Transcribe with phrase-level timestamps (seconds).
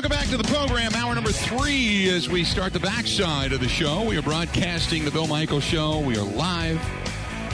[0.00, 3.68] Welcome back to the program, hour number three, as we start the backside of the
[3.68, 4.02] show.
[4.02, 5.98] We are broadcasting the Bill Michaels Show.
[5.98, 6.80] We are live.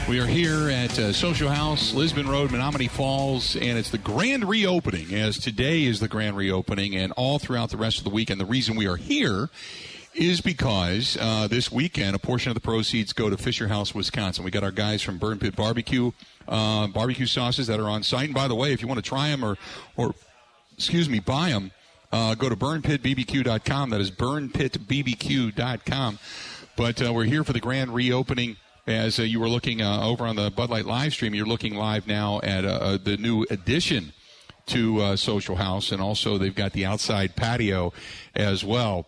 [0.07, 4.47] We are here at uh, Social House, Lisbon Road, Menomonee Falls, and it's the grand
[4.47, 8.29] reopening, as today is the grand reopening, and all throughout the rest of the week.
[8.29, 9.49] And the reason we are here
[10.13, 14.45] is because uh, this weekend a portion of the proceeds go to Fisher House, Wisconsin.
[14.45, 16.11] We got our guys from Burn Pit Barbecue,
[16.47, 18.27] uh, barbecue sauces that are on site.
[18.27, 19.57] And by the way, if you want to try them or,
[19.97, 20.15] or
[20.77, 21.71] excuse me, buy them,
[22.11, 23.89] uh, go to burnpitbbq.com.
[23.89, 26.19] That is burnpitbbq.com.
[26.75, 28.57] But uh, we're here for the grand reopening.
[28.85, 31.75] As uh, you were looking uh, over on the Bud Light live stream, you're looking
[31.75, 34.13] live now at uh, uh, the new addition
[34.67, 37.93] to Social House, and also they've got the outside patio
[38.35, 39.05] as well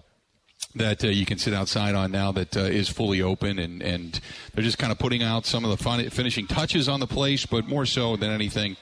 [0.76, 4.20] that uh, you can sit outside on now that uh, is fully open and, and
[4.54, 7.68] they're just kind of putting out some of the finishing touches on the place but
[7.68, 8.76] more so than anything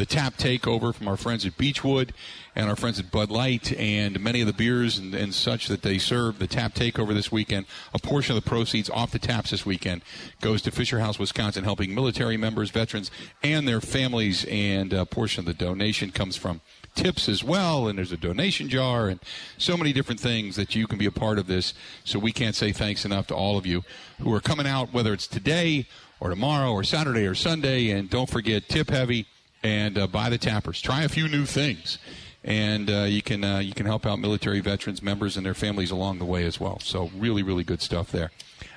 [0.00, 2.14] the tap takeover from our friends at Beechwood
[2.56, 5.82] and our friends at Bud Light and many of the beers and, and, such that
[5.82, 6.38] they serve.
[6.38, 10.00] The tap takeover this weekend, a portion of the proceeds off the taps this weekend
[10.40, 13.10] goes to Fisher House, Wisconsin, helping military members, veterans,
[13.42, 14.46] and their families.
[14.46, 16.62] And a portion of the donation comes from
[16.94, 19.20] tips as well, and there's a donation jar, and
[19.58, 21.74] so many different things that you can be a part of this.
[22.04, 23.84] So we can't say thanks enough to all of you
[24.22, 25.86] who are coming out, whether it's today
[26.20, 27.90] or tomorrow or Saturday or Sunday.
[27.90, 29.26] And don't forget, tip heavy
[29.62, 30.80] and uh, buy the tappers.
[30.80, 31.98] Try a few new things,
[32.44, 35.90] and uh, you can uh, you can help out military veterans, members, and their families
[35.90, 36.78] along the way as well.
[36.80, 38.30] So really, really good stuff there.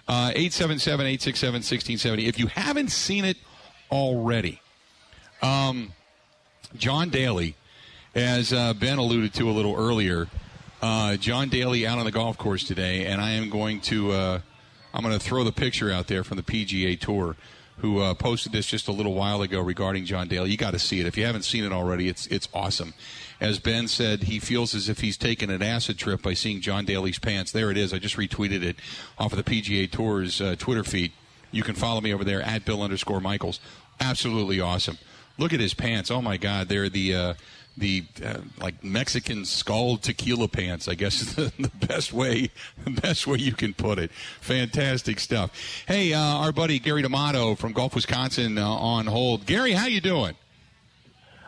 [0.07, 2.27] Uh, eight seven seven eight six seven sixteen seventy.
[2.27, 3.37] If you haven't seen it
[3.91, 4.61] already,
[5.41, 5.93] um,
[6.75, 7.55] John Daly,
[8.15, 10.27] as uh, Ben alluded to a little earlier,
[10.81, 14.41] uh, John Daly out on the golf course today, and I am going to
[14.93, 17.35] I'm going to throw the picture out there from the PGA Tour
[17.77, 20.51] who uh, posted this just a little while ago regarding John Daly.
[20.51, 22.07] You got to see it if you haven't seen it already.
[22.07, 22.93] It's it's awesome.
[23.41, 26.85] As Ben said, he feels as if he's taken an acid trip by seeing John
[26.85, 27.51] Daly's pants.
[27.51, 27.93] There it is.
[27.93, 28.77] I just retweeted it
[29.17, 31.11] off of the PGA Tour's uh, Twitter feed.
[31.51, 33.59] You can follow me over there at Bill underscore Michaels.
[33.99, 34.97] Absolutely awesome.
[35.37, 36.09] Look at his pants.
[36.09, 37.33] Oh my God, they're the uh,
[37.77, 40.87] the uh, like Mexican skull tequila pants.
[40.87, 42.51] I guess is the, the, best way
[42.83, 44.11] the best way you can put it.
[44.41, 45.51] Fantastic stuff.
[45.87, 49.45] Hey, uh, our buddy Gary D'Amato from Golf, Wisconsin, uh, on hold.
[49.45, 50.35] Gary, how you doing?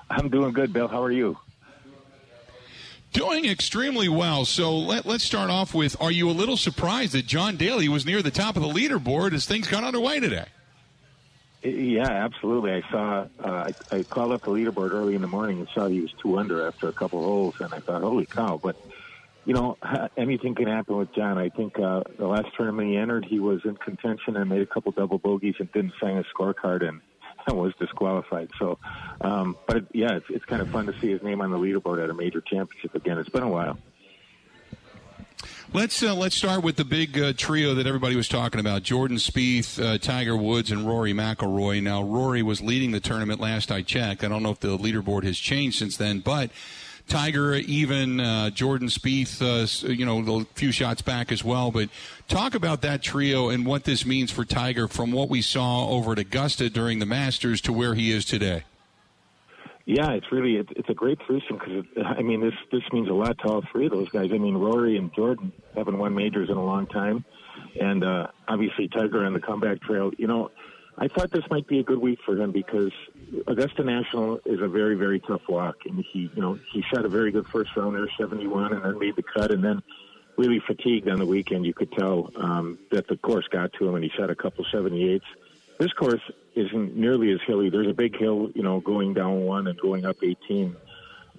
[0.09, 0.87] I'm doing good, Bill.
[0.87, 1.37] How are you?
[3.13, 4.43] Doing extremely well.
[4.43, 8.05] So let, us start off with: Are you a little surprised that John Daly was
[8.05, 10.47] near the top of the leaderboard as things got underway today?
[11.65, 12.71] Yeah, absolutely.
[12.71, 13.27] I saw.
[13.43, 16.11] Uh, I, I called up the leaderboard early in the morning and saw he was
[16.21, 18.75] two under after a couple of holes, and I thought, "Holy cow!" But
[19.45, 19.77] you know,
[20.17, 21.37] anything can happen with John.
[21.37, 24.65] I think uh, the last tournament he entered, he was in contention and made a
[24.65, 27.01] couple double bogeys and didn't sign his scorecard and
[27.55, 28.49] was disqualified.
[28.59, 28.79] So,
[29.21, 31.57] um, but it, yeah, it's, it's kind of fun to see his name on the
[31.57, 33.19] leaderboard at a major championship again.
[33.19, 33.77] It's been a while.
[35.73, 39.17] Let's uh, let's start with the big uh, trio that everybody was talking about: Jordan
[39.17, 41.81] Spieth, uh, Tiger Woods, and Rory McIlroy.
[41.81, 44.23] Now, Rory was leading the tournament last I checked.
[44.23, 46.51] I don't know if the leaderboard has changed since then, but
[47.07, 51.72] Tiger, even uh, Jordan Spieth, uh, you know, a few shots back as well.
[51.72, 51.89] But
[52.28, 56.13] talk about that trio and what this means for Tiger from what we saw over
[56.13, 58.63] at Augusta during the Masters to where he is today.
[59.85, 63.13] Yeah, it's really it, it's a great threesome because I mean this this means a
[63.13, 64.31] lot to all three of those guys.
[64.34, 67.23] I mean Rory and Jordan haven't won majors in a long time,
[67.79, 70.12] and uh, obviously Tiger on the comeback trail.
[70.18, 70.50] You know,
[70.97, 72.91] I thought this might be a good week for him because
[73.46, 77.09] Augusta National is a very very tough walk, and he you know he shot a
[77.09, 79.84] very good first round there, seventy one, and then made the cut, and then
[80.35, 81.63] really fatigued on the weekend.
[81.63, 84.66] You could tell um, that the course got to him, and he shot a couple
[84.72, 85.25] seventy eights.
[85.78, 86.22] This course
[86.55, 87.69] isn't nearly as hilly.
[87.69, 90.75] There's a big hill, you know, going down one and going up 18.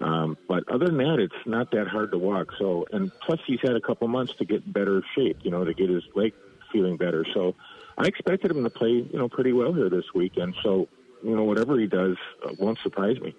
[0.01, 2.53] Um, but other than that, it's not that hard to walk.
[2.59, 5.73] So, and plus he's had a couple months to get better shape, you know, to
[5.73, 6.35] get his leg
[6.71, 7.25] feeling better.
[7.33, 7.55] So,
[7.99, 10.55] I expected him to play, you know, pretty well here this weekend.
[10.63, 10.89] So,
[11.23, 13.35] you know, whatever he does uh, won't surprise me.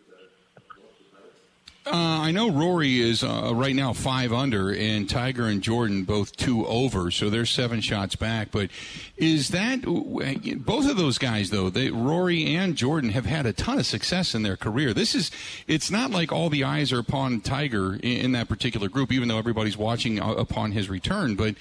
[1.87, 6.35] Uh, I know Rory is uh, right now five under, and Tiger and Jordan both
[6.35, 8.51] two over, so they're seven shots back.
[8.51, 8.71] But
[9.15, 11.69] is that both of those guys though?
[11.69, 14.93] They, Rory and Jordan have had a ton of success in their career.
[14.93, 15.31] This is
[15.65, 19.29] it's not like all the eyes are upon Tiger in, in that particular group, even
[19.29, 21.35] though everybody's watching uh, upon his return.
[21.35, 21.55] But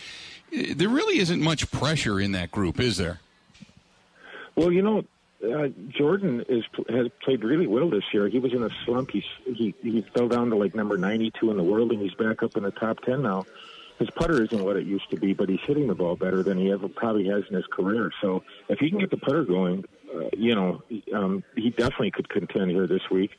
[0.53, 3.21] uh, there really isn't much pressure in that group, is there?
[4.57, 5.05] Well, you know,
[5.45, 8.29] uh, Jordan is has played really well this year.
[8.29, 9.11] He was in a slump.
[9.11, 12.43] He's, he he fell down to like number 92 in the world, and he's back
[12.43, 13.45] up in the top 10 now.
[13.99, 16.59] His putter isn't what it used to be, but he's hitting the ball better than
[16.59, 18.11] he ever probably has in his career.
[18.21, 19.85] So if he can get the putter going,
[20.15, 20.83] uh, you know,
[21.15, 23.31] um, he definitely could contend here this week.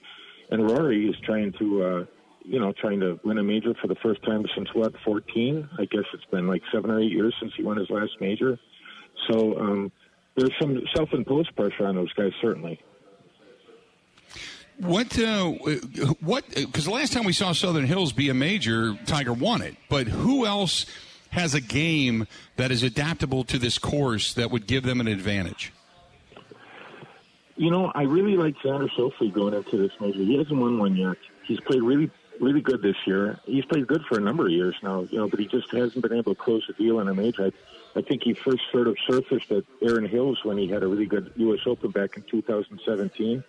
[0.49, 2.05] And Rory is trying to, uh,
[2.43, 5.69] you know, trying to win a major for the first time since what, 14?
[5.77, 8.57] I guess it's been like seven or eight years since he won his last major.
[9.29, 9.91] So um,
[10.37, 12.79] there's some self-imposed pressure on those guys, certainly.
[14.77, 15.17] What?
[15.17, 15.49] Uh,
[16.21, 16.47] what?
[16.53, 19.75] Because the last time we saw Southern Hills be a major, Tiger won it.
[19.89, 20.85] But who else
[21.31, 25.73] has a game that is adaptable to this course that would give them an advantage?
[27.55, 30.19] You know, I really like Xander Schauffele going into this major.
[30.19, 31.17] He hasn't won one yet.
[31.43, 33.39] He's played really, really good this year.
[33.45, 36.03] He's played good for a number of years now, you know, but he just hasn't
[36.03, 37.45] been able to close the deal in a major.
[37.45, 37.51] I,
[37.97, 41.07] I think he first sort of surfaced at Erin Hills when he had a really
[41.07, 41.61] good U.S.
[41.65, 43.43] Open back in 2017.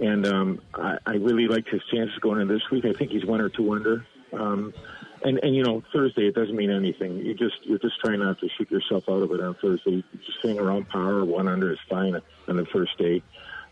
[0.00, 2.84] And um, I, I really liked his chances going in this week.
[2.84, 4.04] I think he's one or two under.
[4.32, 4.74] Um,
[5.22, 7.18] and and you know Thursday it doesn't mean anything.
[7.18, 10.04] You just you're just trying not to shoot yourself out of it on Thursday.
[10.24, 13.22] Just hang around par one under is fine on the first day.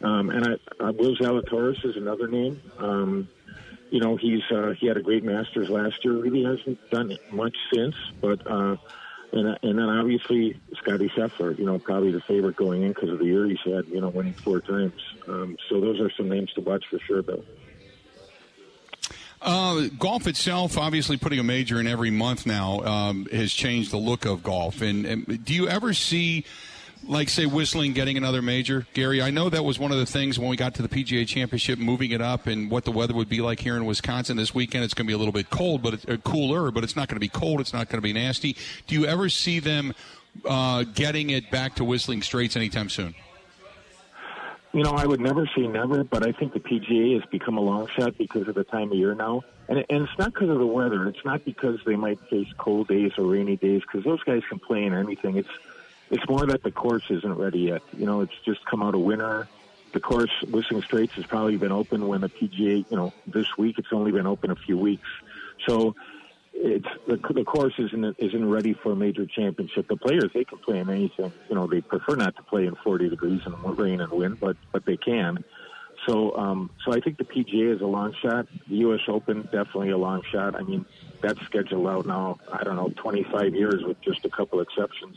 [0.01, 2.63] Um, and I, uh, Will Zalatoris is another name.
[2.79, 3.29] Um,
[3.91, 6.15] you know he's uh, he had a great Masters last year.
[6.15, 8.47] Really hasn't done much since, but.
[8.47, 8.77] Uh,
[9.35, 13.19] and, and then obviously Scotty Scheffler, you know, probably the favorite going in because of
[13.19, 15.01] the year he's had, you know, winning four times.
[15.27, 17.45] Um, so those are some names to watch for sure, Bill.
[19.43, 23.99] Uh, golf itself, obviously, putting a major in every month now um, has changed the
[23.99, 24.81] look of golf.
[24.81, 26.47] And, and, do you ever see,
[27.07, 29.21] like, say, Whistling getting another major, Gary?
[29.21, 31.79] I know that was one of the things when we got to the PGA Championship,
[31.79, 34.85] moving it up, and what the weather would be like here in Wisconsin this weekend.
[34.85, 37.09] It's going to be a little bit cold, but it's, uh, cooler, but it's not
[37.09, 37.61] going to be cold.
[37.61, 38.57] It's not going to be nasty.
[38.87, 39.95] Do you ever see them
[40.45, 43.15] uh, getting it back to Whistling Straits anytime soon?
[44.73, 47.61] You know, I would never say never, but I think the PGA has become a
[47.61, 49.43] long shot because of the time of year now.
[49.69, 51.07] And, and it's not because of the weather.
[51.07, 54.59] It's not because they might face cold days or rainy days, because those guys can
[54.59, 55.37] play in anything.
[55.37, 55.49] It's
[56.11, 57.83] it's more that the course isn't ready yet.
[57.97, 59.49] You know, it's just come out of winter.
[59.93, 63.79] The course, Whistling Straits, has probably been open when the PGA, you know, this week.
[63.79, 65.09] It's only been open a few weeks.
[65.67, 65.95] So
[66.53, 69.89] it's the, the course isn't isn't ready for a major championship.
[69.89, 71.33] The players they can play in anything.
[71.49, 74.57] You know, they prefer not to play in 40 degrees and rain and wind, but
[74.73, 75.45] but they can.
[76.07, 78.47] So um, so I think the PGA is a long shot.
[78.69, 79.01] The U.S.
[79.09, 80.55] Open definitely a long shot.
[80.55, 80.85] I mean,
[81.21, 82.39] that's scheduled out now.
[82.53, 85.17] I don't know, 25 years with just a couple exceptions.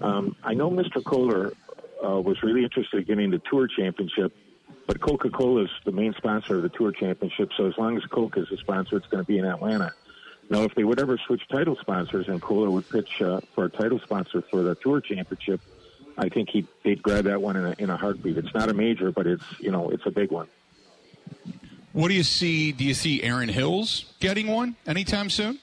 [0.00, 1.04] Um, I know Mr.
[1.04, 1.52] Kohler
[2.04, 4.32] uh, was really interested in getting the Tour Championship.
[4.86, 8.36] But Coca-Cola is the main sponsor of the Tour Championship, so as long as Coke
[8.36, 9.94] is the sponsor, it's going to be in Atlanta.
[10.50, 13.70] Now, if they would ever switch title sponsors and Kohler would pitch uh, for a
[13.70, 15.60] title sponsor for the Tour Championship,
[16.16, 18.38] I think he they'd grab that one in a, in a heartbeat.
[18.38, 20.48] It's not a major, but it's you know it's a big one.
[21.92, 22.72] What do you see?
[22.72, 25.58] Do you see Erin Hills getting one anytime soon?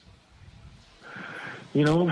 [1.73, 2.11] You know,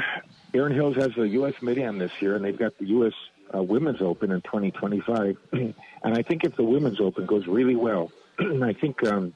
[0.53, 1.53] Erin Hills has the U.S.
[1.61, 3.13] Mid-Am this year, and they've got the U.S.
[3.53, 5.37] Uh, Women's Open in 2025.
[5.51, 9.33] and I think if the Women's Open goes really well, I think um,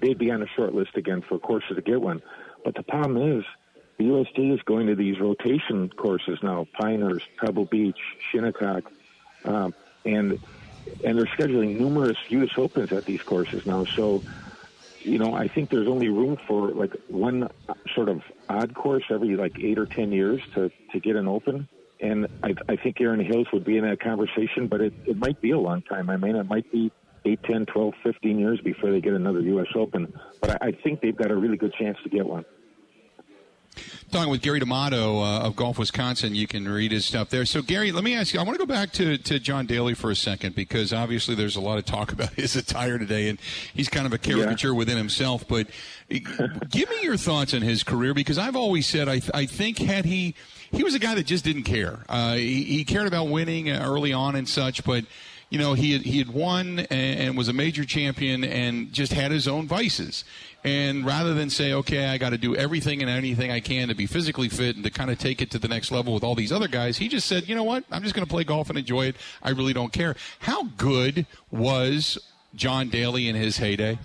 [0.00, 2.22] they'd be on a short list again for courses to get one.
[2.64, 3.44] But the problem is,
[4.00, 7.98] the USGA is going to these rotation courses now: Pinehurst, Pebble Beach,
[8.30, 8.90] Shinnecock,
[9.44, 9.74] um,
[10.06, 10.38] and
[11.04, 12.48] and they're scheduling numerous U.S.
[12.56, 13.84] Opens at these courses now.
[13.84, 14.22] So,
[15.00, 17.50] you know, I think there's only room for like one
[17.94, 21.68] sort of odd course every like eight or ten years to to get an Open.
[22.00, 25.42] And I, I think Erin Hills would be in that conversation, but it, it might
[25.42, 26.08] be a long time.
[26.08, 26.90] I mean, it might be
[27.26, 29.66] 8, 10, 12, 15 years before they get another U.S.
[29.74, 30.10] Open.
[30.40, 32.46] But I, I think they've got a really good chance to get one.
[34.10, 37.44] Talking with Gary D'Amato uh, of Golf Wisconsin, you can read his stuff there.
[37.44, 38.40] So, Gary, let me ask you.
[38.40, 41.54] I want to go back to, to John Daly for a second because obviously there's
[41.54, 43.38] a lot of talk about his attire today, and
[43.72, 44.74] he's kind of a caricature yeah.
[44.74, 45.46] within himself.
[45.46, 45.68] But
[46.08, 50.04] give me your thoughts on his career because I've always said I, I think had
[50.04, 50.34] he
[50.72, 52.00] he was a guy that just didn't care.
[52.08, 55.04] Uh, he, he cared about winning early on and such, but
[55.50, 59.12] you know, he had, he had won and, and was a major champion and just
[59.12, 60.24] had his own vices.
[60.62, 63.94] And rather than say, okay, I got to do everything and anything I can to
[63.94, 66.34] be physically fit and to kind of take it to the next level with all
[66.34, 67.84] these other guys, he just said, you know what?
[67.90, 69.16] I'm just going to play golf and enjoy it.
[69.42, 70.16] I really don't care.
[70.40, 72.18] How good was
[72.54, 73.98] John Daly in his heyday?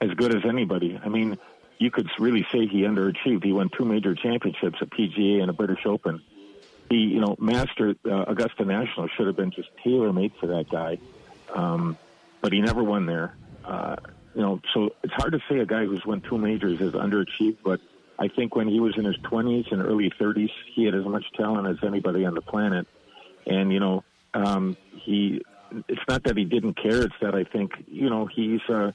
[0.00, 1.00] As good as anybody.
[1.02, 1.36] I mean,
[1.78, 3.42] you could really say he underachieved.
[3.42, 6.22] He won two major championships, a PGA and a British Open
[6.90, 10.68] He, you know Master uh, Augusta National should have been just tailor made for that
[10.70, 10.98] guy,
[11.52, 11.98] um,
[12.40, 13.34] but he never won there.
[13.64, 13.96] Uh,
[14.34, 17.58] you know, so it's hard to say a guy who's won two majors is underachieved.
[17.64, 17.80] But
[18.18, 21.24] I think when he was in his 20s and early 30s, he had as much
[21.36, 22.86] talent as anybody on the planet.
[23.46, 25.42] And you know, um, he
[25.88, 28.60] it's not that he didn't care; it's that I think you know he's.
[28.68, 28.92] Uh,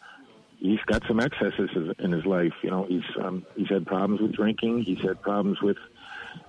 [0.60, 2.54] he's got some excesses in his life.
[2.64, 4.82] You know, he's um, he's had problems with drinking.
[4.82, 5.78] He's had problems with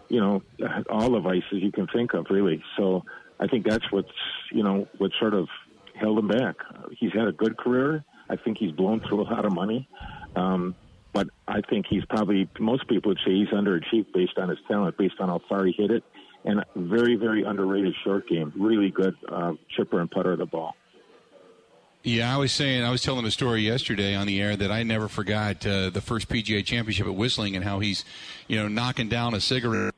[0.09, 0.43] you know,
[0.89, 2.63] all the vices you can think of, really.
[2.77, 3.05] So
[3.39, 4.09] I think that's what's,
[4.51, 5.49] you know, what sort of
[5.95, 6.57] held him back.
[6.93, 9.89] He's had a good career, I think he's blown through a lot of money.
[10.37, 10.75] Um,
[11.13, 14.97] but I think he's probably most people would say he's underachieved based on his talent,
[14.99, 16.05] based on how far he hit it,
[16.45, 18.53] and very, very underrated short game.
[18.57, 20.77] Really good uh, chipper and putter of the ball.
[22.05, 24.85] Yeah, I was saying, I was telling a story yesterday on the air that I
[24.85, 28.05] never forgot uh, the first PGA Championship at Whistling and how he's,
[28.47, 29.95] you know, knocking down a cigarette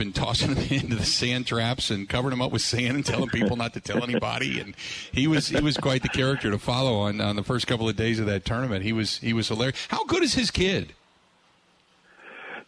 [0.00, 3.28] and tossing them into the sand traps and covering them up with sand and telling
[3.28, 4.60] people not to tell anybody.
[4.60, 4.74] And
[5.12, 7.96] he was he was quite the character to follow on on the first couple of
[7.96, 8.84] days of that tournament.
[8.84, 9.86] He was he was hilarious.
[9.88, 10.92] How good is his kid?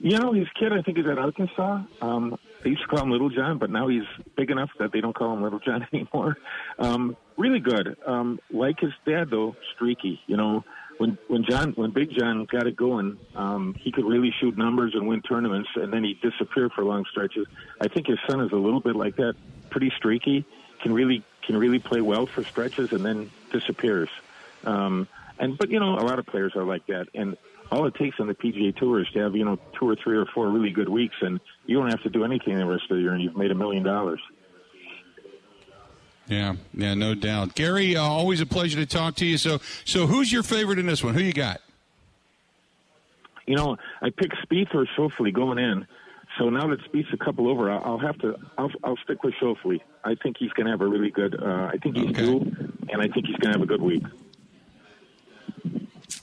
[0.00, 1.82] You know, his kid, I think, is at Arkansas.
[2.00, 4.04] Um, they used to call him Little John, but now he's
[4.37, 6.37] big enough that they don't call him Little John anymore.
[6.78, 7.97] Um, really good.
[8.06, 10.20] Um, like his dad, though, streaky.
[10.28, 10.64] You know,
[10.99, 14.95] when when John when Big John got it going, um, he could really shoot numbers
[14.95, 17.47] and win tournaments, and then he disappeared for long stretches.
[17.81, 19.35] I think his son is a little bit like that,
[19.71, 20.45] pretty streaky.
[20.83, 24.11] Can really can really play well for stretches and then disappears.
[24.64, 27.37] Um, and but you know a lot of players are like that, and
[27.71, 30.17] all it takes on the PGA Tour is to have you know two or three
[30.17, 32.97] or four really good weeks, and you don't have to do anything the rest of
[32.97, 34.21] the year, and you've made a million dollars.
[36.28, 37.54] Yeah, yeah, no doubt.
[37.54, 39.38] Gary, uh, always a pleasure to talk to you.
[39.38, 41.14] So, so who's your favorite in this one?
[41.14, 41.61] Who you got?
[43.47, 45.87] You know, I picked Spieth or Schauffele going in.
[46.38, 48.37] So now that Spieth's a couple over, I'll, have to.
[48.58, 49.80] I'll, I'll stick with Schauffele.
[50.04, 51.42] I think he's going to have a really good.
[51.42, 52.26] Uh, I think he's okay.
[52.26, 52.40] due,
[52.90, 54.04] and I think he's going to have a good week.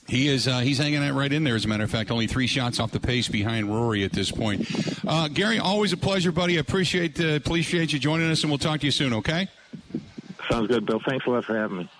[0.08, 1.56] He is uh, he's hanging out right in there.
[1.56, 4.30] As a matter of fact, only three shots off the pace behind Rory at this
[4.30, 4.64] point.
[5.04, 6.56] Uh, Gary, always a pleasure, buddy.
[6.56, 9.12] I appreciate uh, appreciate you joining us, and we'll talk to you soon.
[9.14, 9.48] Okay.
[10.50, 11.00] Sounds good, Bill.
[11.06, 11.90] Thanks a lot for having me.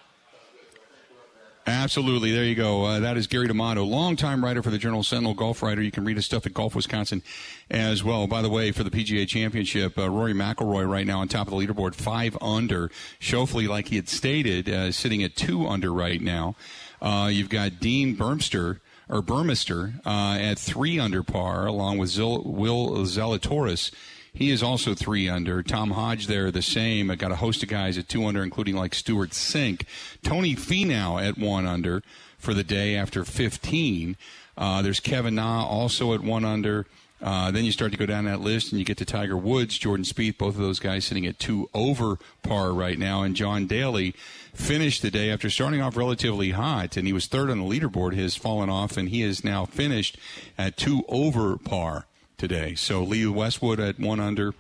[1.68, 2.30] Absolutely.
[2.30, 2.84] There you go.
[2.84, 5.82] Uh, that is Gary D'Amato, longtime writer for the Journal Sentinel, golf writer.
[5.82, 7.24] You can read his stuff at Golf Wisconsin
[7.68, 8.28] as well.
[8.28, 11.50] By the way, for the PGA Championship, uh, Rory McIlroy right now on top of
[11.50, 12.88] the leaderboard, five under.
[13.18, 16.54] Schauffele, like he had stated, uh, sitting at two under right now.
[17.02, 22.44] Uh, you've got Dean Burmster or Burmester uh, at three under par, along with Zil-
[22.44, 23.90] Will Zalatoris
[24.36, 25.62] he is also three under.
[25.62, 27.10] Tom Hodge there the same.
[27.10, 29.86] I got a host of guys at two under, including like Stewart Cink.
[30.22, 32.02] Tony Finau at one under
[32.36, 34.14] for the day after 15.
[34.58, 36.86] Uh, there's Kevin Na also at one under.
[37.22, 39.78] Uh, then you start to go down that list and you get to Tiger Woods,
[39.78, 43.22] Jordan Spieth, both of those guys sitting at two over par right now.
[43.22, 44.12] And John Daly
[44.52, 48.14] finished the day after starting off relatively hot, and he was third on the leaderboard.
[48.14, 50.18] Has fallen off, and he is now finished
[50.58, 52.04] at two over par
[52.38, 52.74] today.
[52.74, 54.54] So Lee Westwood at one under,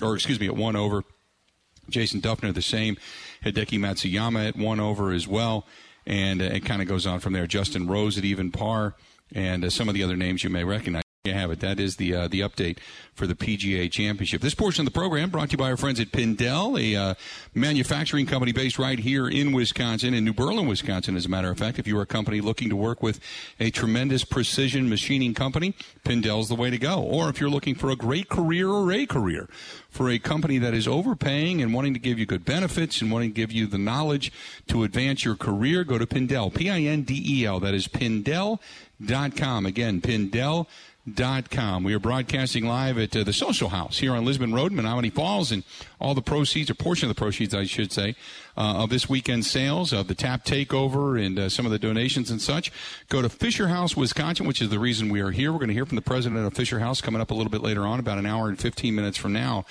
[0.00, 1.04] or excuse me, at one over.
[1.88, 2.96] Jason Dufner the same.
[3.44, 5.66] Hideki Matsuyama at one over as well.
[6.06, 7.46] And uh, it kind of goes on from there.
[7.46, 8.96] Justin Rose at even par,
[9.32, 11.01] and uh, some of the other names you may recognize.
[11.24, 11.60] You have it.
[11.60, 12.78] That is the uh, the update
[13.14, 14.40] for the PGA Championship.
[14.40, 17.14] This portion of the program brought to you by our friends at Pindel, a uh,
[17.54, 21.16] manufacturing company based right here in Wisconsin, in New Berlin, Wisconsin.
[21.16, 23.20] As a matter of fact, if you're a company looking to work with
[23.60, 25.74] a tremendous precision machining company,
[26.04, 27.00] Pindel's the way to go.
[27.00, 29.48] Or if you're looking for a great career or a career
[29.90, 33.30] for a company that is overpaying and wanting to give you good benefits and wanting
[33.30, 34.32] to give you the knowledge
[34.66, 37.60] to advance your career, go to Pindel, P-I-N-D-E-L.
[37.60, 39.66] That is Pindel.com.
[39.66, 40.68] Again, Pindel Dot
[41.50, 41.82] com.
[41.82, 45.50] We are broadcasting live at uh, the Social House here on Lisbon Road, Menomonee Falls,
[45.50, 45.64] and
[46.00, 48.14] all the proceeds, or portion of the proceeds, I should say,
[48.56, 52.30] uh, of this weekend sales, of the tap takeover, and uh, some of the donations
[52.30, 52.70] and such,
[53.08, 55.50] go to Fisher House, Wisconsin, which is the reason we are here.
[55.50, 57.62] We're going to hear from the president of Fisher House coming up a little bit
[57.62, 59.64] later on, about an hour and 15 minutes from now,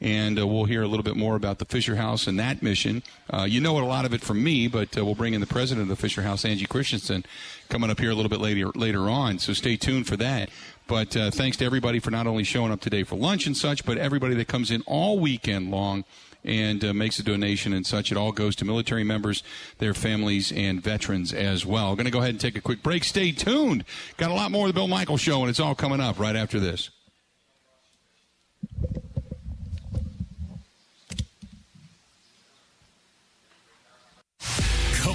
[0.00, 3.02] and uh, we'll hear a little bit more about the Fisher House and that mission.
[3.30, 5.46] Uh, you know a lot of it from me, but uh, we'll bring in the
[5.46, 7.24] president of the Fisher House, Angie Christensen,
[7.68, 9.38] coming up here a little bit later later on.
[9.38, 10.50] So stay tuned for that.
[10.86, 13.84] But uh, thanks to everybody for not only showing up today for lunch and such,
[13.84, 16.04] but everybody that comes in all weekend long
[16.44, 18.10] and uh, makes a donation and such.
[18.10, 19.42] It all goes to military members,
[19.78, 21.94] their families, and veterans as well.
[21.94, 23.04] Going to go ahead and take a quick break.
[23.04, 23.84] Stay tuned.
[24.16, 26.36] Got a lot more of the Bill Michaels Show, and it's all coming up right
[26.36, 26.88] after this.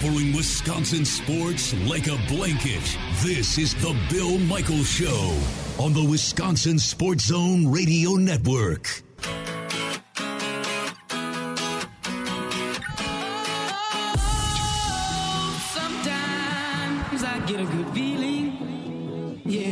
[0.03, 2.97] Covering Wisconsin sports like a blanket.
[3.21, 5.39] This is the Bill Michaels Show
[5.79, 9.01] on the Wisconsin Sports Zone Radio Network.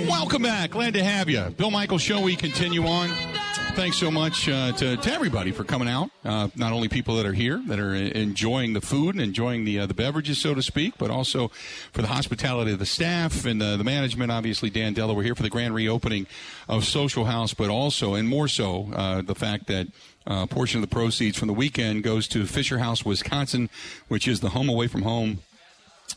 [0.08, 0.72] Welcome back.
[0.72, 1.42] Glad to have you.
[1.58, 3.31] Bill Michaels Show, we continue on.
[3.74, 6.10] Thanks so much uh, to, to everybody for coming out.
[6.26, 9.80] Uh, not only people that are here that are enjoying the food and enjoying the
[9.80, 11.48] uh, the beverages, so to speak, but also
[11.94, 14.30] for the hospitality of the staff and uh, the management.
[14.30, 16.28] Obviously, Dan Della, we're here for the grand reopening
[16.68, 19.88] of Social House, but also and more so uh, the fact that
[20.28, 23.70] uh, a portion of the proceeds from the weekend goes to Fisher House, Wisconsin,
[24.10, 25.40] which is the home away from home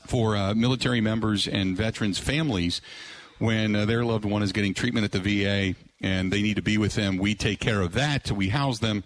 [0.07, 2.81] for military members and veterans families
[3.39, 6.63] when uh, their loved one is getting treatment at the VA and they need to
[6.63, 7.19] be with them.
[7.19, 8.31] We take care of that.
[8.31, 9.05] We house them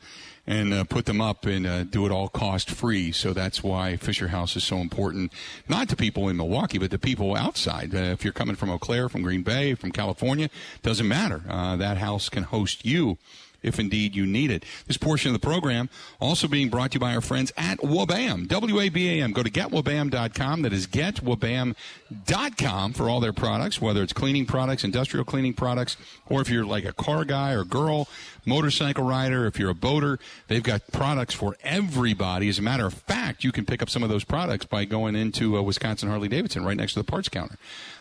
[0.48, 3.12] and uh, put them up and uh, do it all cost free.
[3.12, 5.30] So that's why Fisher House is so important,
[5.68, 7.94] not to people in Milwaukee, but to people outside.
[7.94, 10.48] Uh, if you're coming from Eau Claire, from Green Bay, from California,
[10.82, 11.42] doesn't matter.
[11.48, 13.18] Uh, that house can host you
[13.62, 14.64] if indeed you need it.
[14.86, 15.88] This portion of the program
[16.20, 19.32] also being brought to you by our friends at Wabam, W-A-B-A-M.
[19.32, 20.62] Go to getwabam.com.
[20.62, 25.96] That is getwabam.com for all their products, whether it's cleaning products, industrial cleaning products,
[26.28, 28.08] or if you're like a car guy or girl,
[28.44, 32.48] motorcycle rider, if you're a boater, they've got products for everybody.
[32.48, 35.14] As a matter of fact, you can pick up some of those products by going
[35.14, 37.56] into uh, Wisconsin Harley Davidson right next to the parts counter.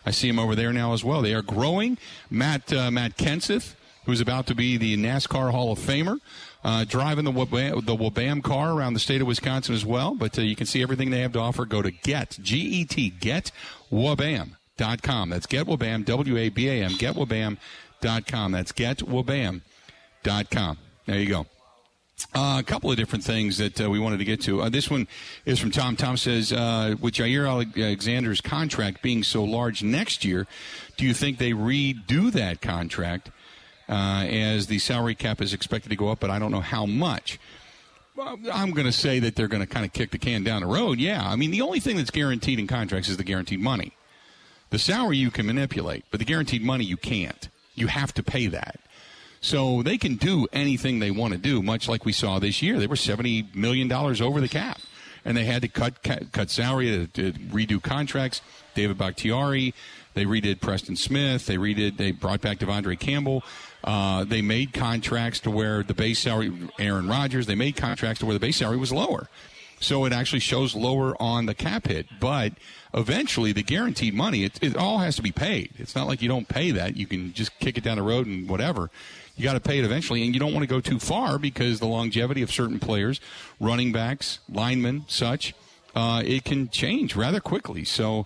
[0.05, 1.21] I see them over there now as well.
[1.21, 1.97] They are growing.
[2.29, 3.73] Matt, uh, Matt Kenseth,
[4.07, 6.17] who's about to be the NASCAR Hall of Famer.
[6.63, 10.15] Uh, driving the Wabam, the Wabam car around the state of Wisconsin as well.
[10.15, 11.65] But uh, you can see everything they have to offer.
[11.65, 15.29] Go to get, G-E-T, getwabam.com.
[15.29, 18.51] That's getwabam, W-A-B-A-M, getwabam.com.
[18.51, 20.77] That's getwabam.com.
[21.05, 21.45] There you go.
[22.33, 24.61] Uh, a couple of different things that uh, we wanted to get to.
[24.61, 25.07] Uh, this one
[25.45, 25.95] is from Tom.
[25.95, 30.47] Tom says, uh, with Jaire Alexander's contract being so large next year,
[30.95, 33.29] do you think they redo that contract
[33.89, 36.85] uh, as the salary cap is expected to go up, but I don't know how
[36.85, 37.39] much.
[38.19, 40.67] I'm going to say that they're going to kind of kick the can down the
[40.67, 40.99] road.
[40.99, 43.93] Yeah, I mean the only thing that's guaranteed in contracts is the guaranteed money.
[44.69, 47.47] The salary you can manipulate, but the guaranteed money you can't.
[47.75, 48.79] You have to pay that.
[49.39, 52.79] So they can do anything they want to do, much like we saw this year.
[52.79, 54.79] They were $70 million over the cap,
[55.23, 58.41] and they had to cut cut, cut salary, to, to redo contracts.
[58.73, 59.73] David Bakhtiari,
[60.15, 63.43] they redid Preston Smith, they redid, they brought back De'Vondre Campbell.
[63.83, 68.25] Uh, they made contracts to where the base salary, Aaron Rodgers, they made contracts to
[68.25, 69.29] where the base salary was lower.
[69.79, 72.07] So it actually shows lower on the cap hit.
[72.19, 72.53] But
[72.93, 75.73] eventually, the guaranteed money, it, it all has to be paid.
[75.77, 76.97] It's not like you don't pay that.
[76.97, 78.89] You can just kick it down the road and whatever.
[79.35, 81.79] You got to pay it eventually, and you don't want to go too far because
[81.79, 83.21] the longevity of certain players,
[83.59, 85.53] running backs, linemen, such,
[85.95, 87.83] uh, it can change rather quickly.
[87.83, 88.25] So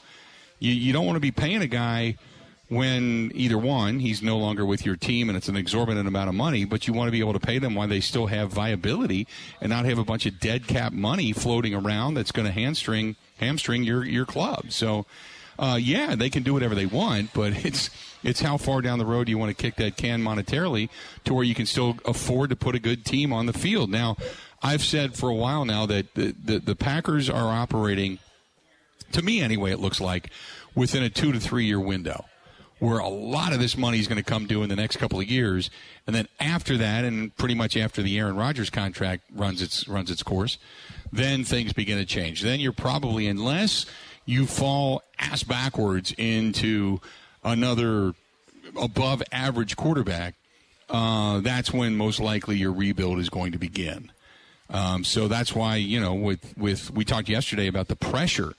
[0.60, 2.18] you, you don't want to be paying a guy–
[2.72, 6.36] when either one, he's no longer with your team and it's an exorbitant amount of
[6.36, 9.28] money, but you want to be able to pay them while they still have viability
[9.60, 13.18] and not have a bunch of dead cap money floating around that's going to hamstring
[13.42, 14.72] hamstring your your club.
[14.72, 15.06] So,
[15.60, 17.90] uh, yeah, they can do whatever they want, but it's
[18.24, 20.88] it's how far down the road you want to kick that can monetarily
[21.26, 23.90] to where you can still afford to put a good team on the field.
[23.90, 24.16] Now,
[24.64, 28.20] I've said for a while now that the, the, the Packers are operating,
[29.12, 30.30] to me anyway, it looks like
[30.74, 32.24] within a two to three year window
[32.82, 35.20] where a lot of this money is going to come due in the next couple
[35.20, 35.70] of years,
[36.08, 40.10] and then after that, and pretty much after the Aaron Rodgers contract runs its runs
[40.10, 40.58] its course,
[41.14, 42.42] then things begin to change.
[42.42, 43.86] Then you're probably, unless
[44.26, 47.00] you fall ass backwards into
[47.44, 48.16] another
[48.76, 50.34] above average quarterback,
[50.90, 54.12] uh, that's when most likely your rebuild is going to begin.
[54.72, 58.56] Um, so that's why you know with with we talked yesterday about the pressure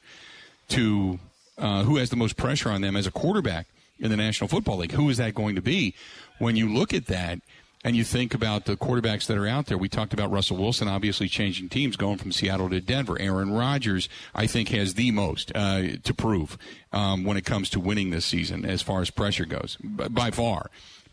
[0.69, 1.19] to
[1.59, 3.67] uh, who has the most pressure on them as a quarterback
[3.99, 4.93] in the National Football League.
[4.93, 5.95] Who is that going to be?
[6.39, 7.41] When you look at that
[7.85, 10.89] and you think about the quarterbacks that are out there, we talked about Russell Wilson
[10.89, 13.21] obviously changing teams, going from Seattle to Denver.
[13.21, 16.59] Aaron Rodgers, I think, has the most uh, to prove
[16.93, 20.71] um, when it comes to winning this season as far as pressure goes, by far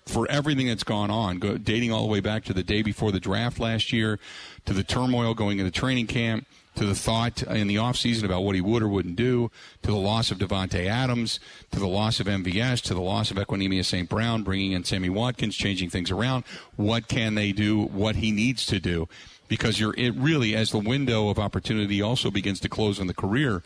[0.09, 3.11] for everything that's gone on, go, dating all the way back to the day before
[3.11, 4.19] the draft last year,
[4.65, 6.47] to the turmoil going into training camp,
[6.79, 9.97] to the thought in the offseason about what he would or wouldn't do, to the
[9.97, 11.37] loss of Davante Adams,
[11.71, 14.07] to the loss of MVS, to the loss of Equanimeous St.
[14.07, 16.45] Brown, bringing in Sammy Watkins, changing things around.
[16.77, 17.81] What can they do?
[17.81, 19.09] What he needs to do?
[19.49, 23.13] Because you're it really, as the window of opportunity also begins to close in the
[23.13, 23.61] career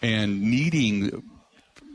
[0.00, 1.22] and needing,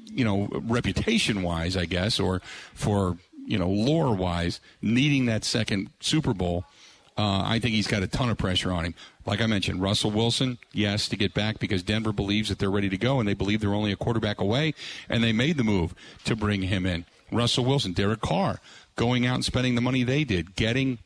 [0.05, 2.43] you know, reputation wise, I guess, or
[2.75, 6.63] for, you know, lore wise, needing that second Super Bowl–
[7.19, 8.95] uh, I think he's got a ton of pressure on him.
[9.29, 12.89] Like I mentioned, Russell Wilson, yes, to get back because Denver believes that they're ready
[12.89, 14.73] to go and they believe they're only a quarterback away,
[15.07, 15.93] and they made the move
[16.25, 17.05] to bring him in.
[17.31, 18.59] Russell Wilson, Derek Carr,
[18.95, 20.97] going out and spending the money they did, getting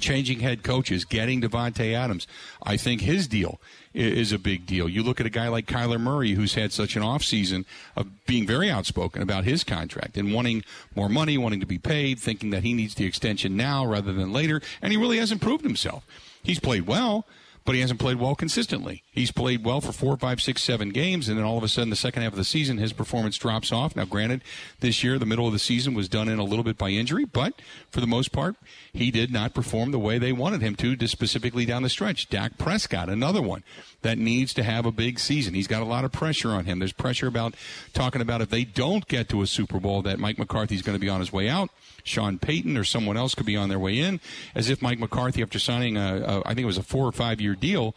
[0.00, 2.26] changing head coaches, getting Davante Adams.
[2.64, 3.60] I think his deal
[3.94, 4.88] is a big deal.
[4.88, 8.48] You look at a guy like Kyler Murray, who's had such an offseason of being
[8.48, 10.64] very outspoken about his contract and wanting
[10.96, 14.32] more money, wanting to be paid, thinking that he needs the extension now rather than
[14.32, 16.04] later, and he really hasn't proved himself.
[16.42, 17.24] He's played well
[17.64, 19.03] but he hasn't played well consistently.
[19.14, 21.90] He's played well for four, five, six, seven games, and then all of a sudden,
[21.90, 23.94] the second half of the season, his performance drops off.
[23.94, 24.42] Now, granted,
[24.80, 27.24] this year, the middle of the season was done in a little bit by injury,
[27.24, 27.54] but
[27.90, 28.56] for the most part,
[28.92, 32.28] he did not perform the way they wanted him to, specifically down the stretch.
[32.28, 33.62] Dak Prescott, another one
[34.02, 35.54] that needs to have a big season.
[35.54, 36.80] He's got a lot of pressure on him.
[36.80, 37.54] There's pressure about
[37.92, 41.00] talking about if they don't get to a Super Bowl, that Mike McCarthy's going to
[41.00, 41.70] be on his way out.
[42.02, 44.20] Sean Payton or someone else could be on their way in,
[44.56, 47.12] as if Mike McCarthy, after signing a, a I think it was a four or
[47.12, 47.94] five year deal,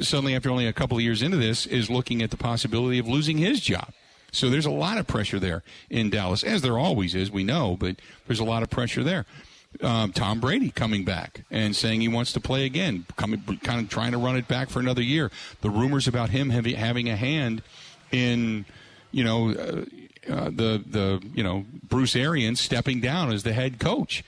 [0.00, 3.06] suddenly after only a couple of years into this, is looking at the possibility of
[3.06, 3.92] losing his job.
[4.30, 7.76] So there's a lot of pressure there in Dallas, as there always is, we know,
[7.78, 9.26] but there's a lot of pressure there.
[9.80, 13.88] Um, Tom Brady coming back and saying he wants to play again, coming, kind of
[13.88, 15.30] trying to run it back for another year.
[15.60, 17.62] The rumors about him having a hand
[18.10, 18.66] in,
[19.10, 19.84] you know, uh,
[20.28, 24.22] uh, the the you know Bruce Arians stepping down as the head coach.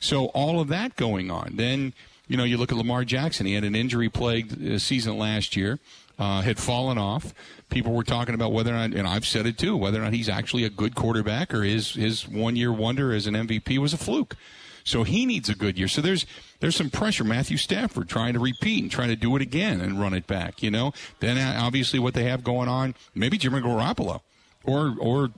[0.00, 1.56] So all of that going on.
[1.56, 1.94] Then
[2.28, 3.46] you know you look at Lamar Jackson.
[3.46, 5.78] He had an injury plagued uh, season last year.
[6.18, 7.32] Uh, had fallen off.
[7.70, 10.12] People were talking about whether or not, and I've said it too, whether or not
[10.12, 13.92] he's actually a good quarterback or his his one year wonder as an MVP was
[13.92, 14.36] a fluke.
[14.82, 15.86] So he needs a good year.
[15.86, 16.26] So there's
[16.60, 17.22] there's some pressure.
[17.22, 20.62] Matthew Stafford trying to repeat and trying to do it again and run it back.
[20.62, 20.92] You know.
[21.20, 24.22] Then uh, obviously what they have going on, maybe Jimmy Garoppolo
[24.64, 25.30] or or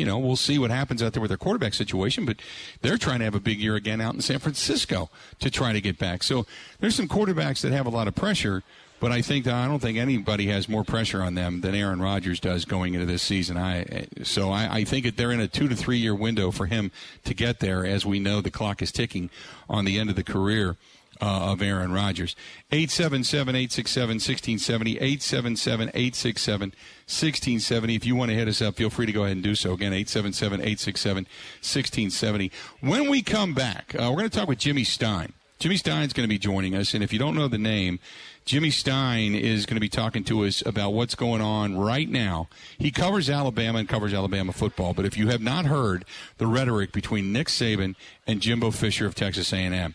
[0.00, 2.38] you know, we'll see what happens out there with their quarterback situation, but
[2.80, 5.10] they're trying to have a big year again out in San Francisco
[5.40, 6.22] to try to get back.
[6.22, 6.46] So
[6.80, 8.62] there's some quarterbacks that have a lot of pressure,
[8.98, 12.40] but I think I don't think anybody has more pressure on them than Aaron Rodgers
[12.40, 13.58] does going into this season.
[13.58, 16.64] I so I, I think that they're in a two to three year window for
[16.64, 16.90] him
[17.24, 19.28] to get there, as we know the clock is ticking
[19.68, 20.76] on the end of the career
[21.20, 22.34] uh, of Aaron Rodgers.
[22.72, 24.92] 877 867 1670.
[24.98, 27.94] 877 867 1670.
[27.94, 29.72] If you want to hit us up, feel free to go ahead and do so.
[29.72, 32.52] Again, 877 867 1670.
[32.80, 35.32] When we come back, uh, we're going to talk with Jimmy Stein.
[35.60, 36.94] Jimmy Stein's going to be joining us.
[36.94, 37.98] And if you don't know the name,
[38.46, 42.48] Jimmy Stein is going to be talking to us about what's going on right now.
[42.78, 44.94] He covers Alabama and covers Alabama football.
[44.94, 46.06] But if you have not heard
[46.38, 47.94] the rhetoric between Nick Saban
[48.26, 49.94] and Jimbo Fisher of Texas A&M,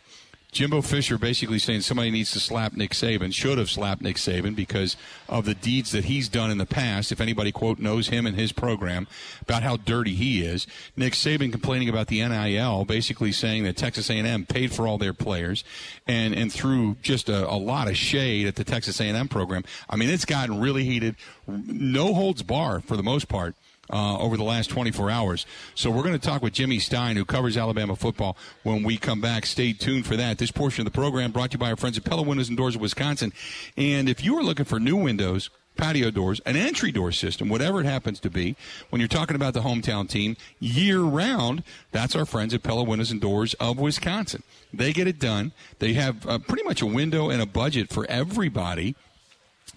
[0.55, 4.55] Jimbo Fisher basically saying somebody needs to slap Nick Saban, should have slapped Nick Saban
[4.55, 4.95] because
[5.27, 7.11] of the deeds that he's done in the past.
[7.11, 9.05] If anybody, quote, knows him and his program,
[9.41, 10.65] about how dirty he is.
[10.95, 15.11] Nick Saban complaining about the NIL, basically saying that Texas A&M paid for all their
[15.11, 15.65] players
[16.07, 19.65] and, and threw just a, a lot of shade at the Texas A&M program.
[19.89, 21.17] I mean, it's gotten really heated.
[21.47, 23.55] No holds bar for the most part
[23.91, 25.45] uh, over the last 24 hours.
[25.75, 29.21] So we're going to talk with Jimmy Stein, who covers Alabama football, when we come
[29.21, 29.45] back.
[29.45, 30.37] Stay tuned for that.
[30.37, 32.57] This portion of the program brought to you by our friends at Pella Windows and
[32.57, 33.33] Doors of Wisconsin.
[33.77, 37.81] And if you are looking for new windows, patio doors, an entry door system, whatever
[37.81, 38.55] it happens to be,
[38.89, 43.11] when you're talking about the hometown team year round, that's our friends at Pella Windows
[43.11, 44.43] and Doors of Wisconsin.
[44.73, 45.51] They get it done.
[45.79, 48.95] They have uh, pretty much a window and a budget for everybody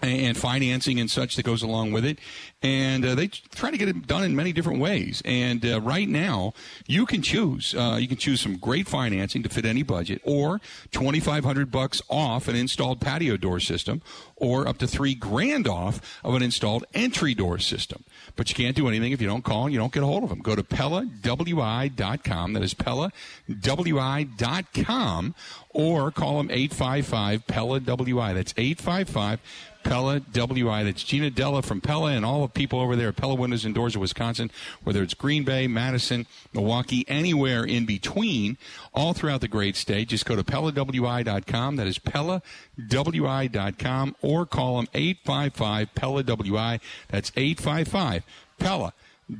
[0.01, 2.19] and financing and such that goes along with it.
[2.61, 5.21] And uh, they try to get it done in many different ways.
[5.25, 6.53] And uh, right now,
[6.87, 7.73] you can choose.
[7.73, 10.59] Uh, you can choose some great financing to fit any budget, or
[10.91, 14.01] twenty five hundred bucks off an installed patio door system,
[14.35, 18.03] or up to three grand off of an installed entry door system.
[18.35, 20.23] But you can't do anything if you don't call and you don't get a hold
[20.23, 20.39] of them.
[20.39, 22.53] Go to PellaWI.com.
[22.53, 25.35] That is PellaWI.com,
[25.69, 28.33] or call them 855 Pella WI.
[28.33, 29.39] That's 855
[29.83, 30.83] Pella WI.
[30.83, 33.75] That's Gina Della from Pella and all the people over there at Pella Windows and
[33.75, 34.49] Doors of Wisconsin,
[34.83, 38.57] whether it's Green Bay, Madison, Milwaukee, anywhere in between,
[38.93, 40.09] all throughout the great state.
[40.09, 41.75] Just go to PellaWI.com.
[41.75, 46.79] That is PellaWI.com or call them 855 Pella WI.
[47.09, 48.23] That's 855
[48.59, 48.93] Pella.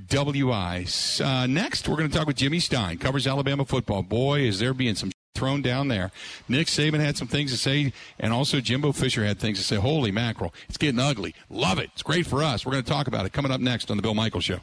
[0.08, 0.86] WI.
[1.19, 4.04] Uh, next, we're going to talk with Jimmy Stein, covers Alabama football.
[4.04, 6.12] Boy, is there being some thrown down there.
[6.49, 9.78] Nick Saban had some things to say, and also Jimbo Fisher had things to say.
[9.78, 10.54] Holy mackerel.
[10.67, 11.34] It's getting ugly.
[11.49, 11.89] Love it.
[11.93, 12.65] It's great for us.
[12.65, 14.60] We're going to talk about it coming up next on The Bill Michaels Show.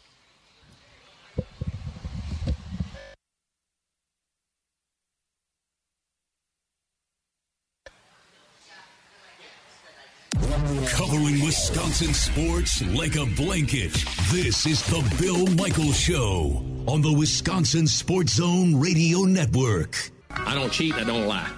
[10.88, 13.92] Covering Wisconsin sports like a blanket.
[14.30, 20.10] This is the Bill Michaels Show on the Wisconsin Sports Zone Radio Network.
[20.30, 21.50] I don't cheat and I don't lie.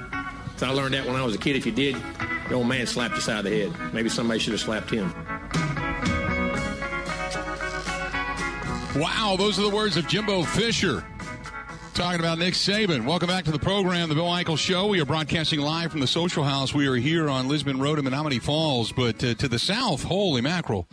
[0.57, 1.57] So I learned that when I was a kid.
[1.57, 1.96] If you did,
[2.48, 3.92] the old man slapped you side of the head.
[3.94, 5.12] Maybe somebody should have slapped him.
[9.00, 11.04] Wow, those are the words of Jimbo Fisher
[11.98, 13.04] Talking about Nick Saban.
[13.04, 14.87] Welcome back to the program, The Bill Michaels Show.
[14.87, 16.72] We are broadcasting live from the Social House.
[16.72, 20.40] We are here on Lisbon Road in Menomonee Falls, but uh, to the south, holy
[20.40, 20.87] mackerel.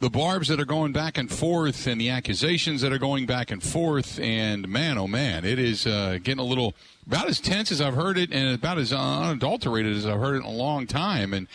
[0.00, 3.50] The barbs that are going back and forth and the accusations that are going back
[3.50, 4.20] and forth.
[4.20, 6.74] And man, oh man, it is uh, getting a little
[7.06, 10.38] about as tense as I've heard it and about as unadulterated as I've heard it
[10.38, 11.34] in a long time.
[11.34, 11.48] And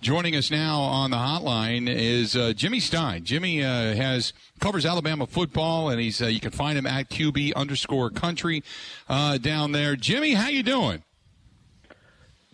[0.00, 3.24] Joining us now on the hotline is uh, Jimmy Stein.
[3.24, 7.52] Jimmy uh, has covers Alabama football, and he's uh, you can find him at QB
[7.56, 8.62] underscore country
[9.08, 9.96] uh, down there.
[9.96, 11.02] Jimmy, how you doing?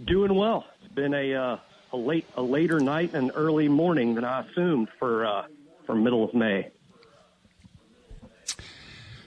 [0.02, 0.64] Doing well.
[0.82, 1.56] It's been a uh,
[1.94, 5.44] a late a later night and early morning than I assumed for uh,
[5.86, 6.70] for middle of May.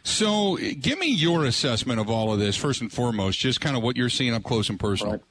[0.03, 3.39] So, give me your assessment of all of this first and foremost.
[3.39, 5.13] Just kind of what you're seeing up close and personal.
[5.13, 5.21] Right.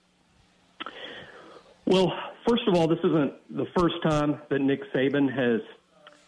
[1.86, 2.12] Well,
[2.46, 5.60] first of all, this isn't the first time that Nick Saban has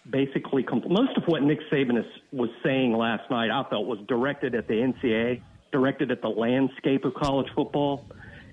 [0.08, 3.50] basically compl- most of what Nick Saban is, was saying last night.
[3.50, 8.06] I felt was directed at the NCAA, directed at the landscape of college football,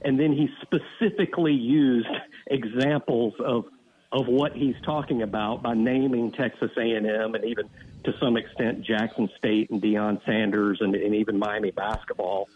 [0.05, 2.07] and then he specifically used
[2.47, 3.65] examples of
[4.11, 7.69] of what he's talking about by naming Texas A&M and even
[8.05, 12.47] to some extent Jackson State and Deion Sanders and, and even Miami basketball.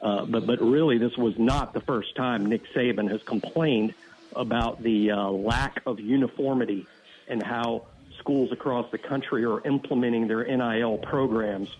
[0.00, 3.94] Uh, but but really, this was not the first time Nick Saban has complained
[4.36, 6.86] about the uh, lack of uniformity
[7.26, 7.86] and how
[8.18, 11.74] schools across the country are implementing their NIL programs.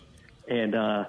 [0.49, 1.05] And uh,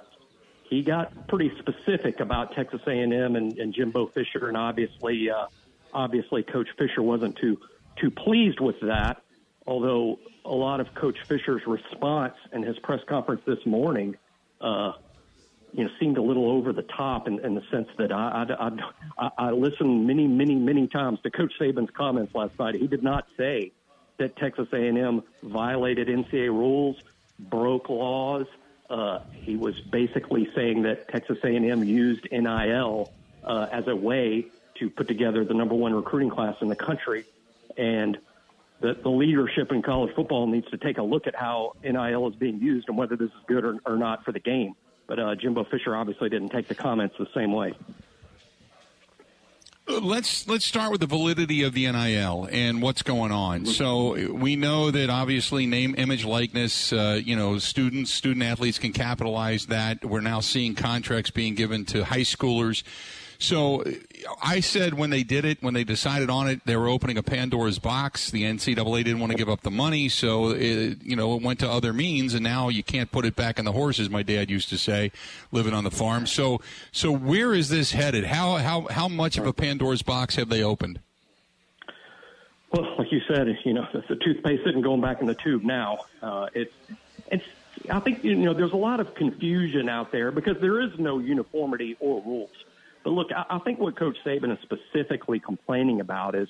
[0.70, 5.48] he got pretty specific about Texas A&M and, and Jimbo Fisher, and obviously, uh,
[5.94, 7.60] obviously, Coach Fisher wasn't too
[7.96, 9.22] too pleased with that.
[9.68, 14.16] Although a lot of Coach Fisher's response in his press conference this morning
[14.62, 14.94] uh,
[15.74, 18.70] you know, seemed a little over the top in, in the sense that I, I,
[19.18, 22.76] I, I listened many, many, many times to Coach Saban's comments last night.
[22.76, 23.72] He did not say
[24.18, 26.98] that Texas A&M violated NCAA rules,
[27.40, 28.48] broke laws.
[28.90, 33.12] Uh, he was basically saying that Texas A&M used NIL
[33.44, 34.48] uh, as a way
[34.80, 37.26] to put together the number one recruiting class in the country,
[37.78, 38.18] and
[38.82, 42.36] that the leadership in college football needs to take a look at how NIL is
[42.36, 44.74] being used and whether this is good or, or not for the game.
[45.06, 47.74] But uh, Jimbo Fisher obviously didn't take the comments the same way.
[49.90, 53.66] Let's let's start with the validity of the NIL and what's going on.
[53.66, 56.94] So we know that obviously name, image, likeness.
[56.94, 60.06] Uh, you know, students, student athletes can capitalize that.
[60.06, 62.84] We're now seeing contracts being given to high schoolers
[63.40, 63.84] so
[64.42, 67.24] I said when they did it, when they decided on it, they were opening a
[67.24, 68.32] Pandora's box.
[68.32, 71.60] The NCAA didn't want to give up the money, so it, you know it went
[71.60, 74.10] to other means, and now you can't put it back in the horses.
[74.10, 75.12] My dad used to say,
[75.52, 76.26] living on the farm.
[76.28, 78.26] So, so where is this headed?
[78.26, 81.00] How how how much of a Pandora's box have they opened?
[82.72, 86.00] Well, like you said, you know, the toothpaste isn't going back in the tube now.
[86.22, 86.74] Uh, it's
[87.32, 87.46] it's
[87.90, 91.20] I think you know there's a lot of confusion out there because there is no
[91.20, 92.52] uniformity or rules.
[93.04, 96.48] But look, I, I think what Coach Saban is specifically complaining about is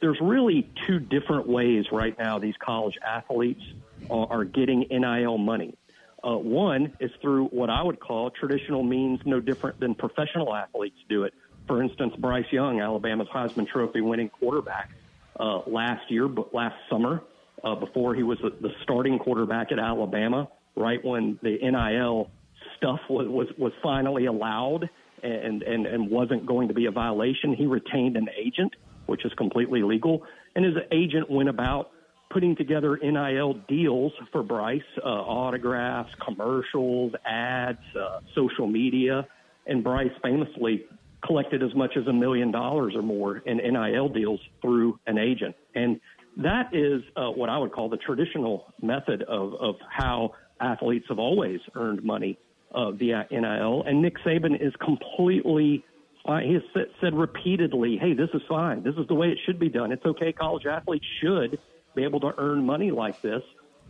[0.00, 3.62] there's really two different ways right now these college athletes
[4.10, 5.74] are, are getting NIL money.
[6.22, 10.96] Uh, one is through what I would call traditional means, no different than professional athletes
[11.08, 11.34] do it.
[11.66, 14.90] For instance, Bryce Young, Alabama's Heisman Trophy winning quarterback,
[15.38, 17.22] uh, last year, but last summer,
[17.62, 22.30] uh, before he was the starting quarterback at Alabama, right when the NIL
[22.76, 24.88] stuff was, was, was finally allowed
[25.22, 27.54] and, and, and wasn't going to be a violation.
[27.54, 28.74] He retained an agent,
[29.06, 30.22] which is completely legal,
[30.54, 31.90] and his agent went about
[32.30, 39.26] putting together NIL deals for Bryce, uh, autographs, commercials, ads, uh, social media,
[39.66, 40.84] and Bryce famously
[41.24, 45.56] collected as much as a million dollars or more in NIL deals through an agent.
[45.74, 46.00] And
[46.36, 51.18] that is uh, what I would call the traditional method of, of how athletes have
[51.18, 52.38] always earned money
[52.72, 53.82] uh, via NIL.
[53.86, 55.84] And Nick Saban is completely
[56.24, 56.46] fine.
[56.46, 58.82] He has said, said repeatedly, hey, this is fine.
[58.82, 59.92] This is the way it should be done.
[59.92, 60.32] It's okay.
[60.32, 61.58] College athletes should
[61.94, 63.42] be able to earn money like this,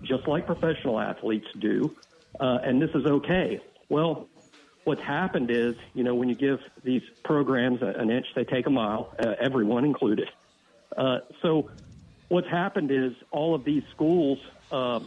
[0.02, 1.94] just like professional athletes do.
[2.38, 3.60] Uh, and this is okay.
[3.88, 4.28] Well,
[4.84, 8.70] what's happened is, you know, when you give these programs an inch, they take a
[8.70, 10.30] mile, uh, everyone included.
[10.96, 11.70] Uh, so
[12.28, 14.38] what's happened is all of these schools
[14.70, 15.00] uh,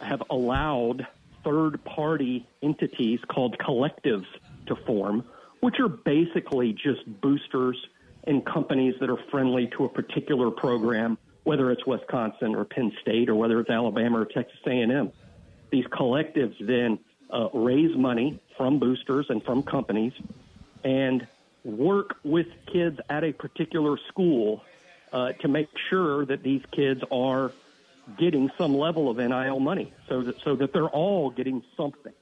[0.00, 1.06] have allowed
[1.44, 4.26] third party entities called collectives
[4.66, 5.24] to form,
[5.60, 7.76] which are basically just boosters
[8.24, 13.28] and companies that are friendly to a particular program, whether it's Wisconsin or Penn State
[13.28, 15.12] or whether it's Alabama or Texas A&M.
[15.70, 16.98] These collectives then
[17.30, 20.12] uh, raise money from boosters and from companies
[20.84, 21.26] and
[21.64, 24.62] work with kids at a particular school
[25.12, 27.52] uh, to make sure that these kids are
[28.18, 32.12] getting some level of NIL money so that, so that they're all getting something.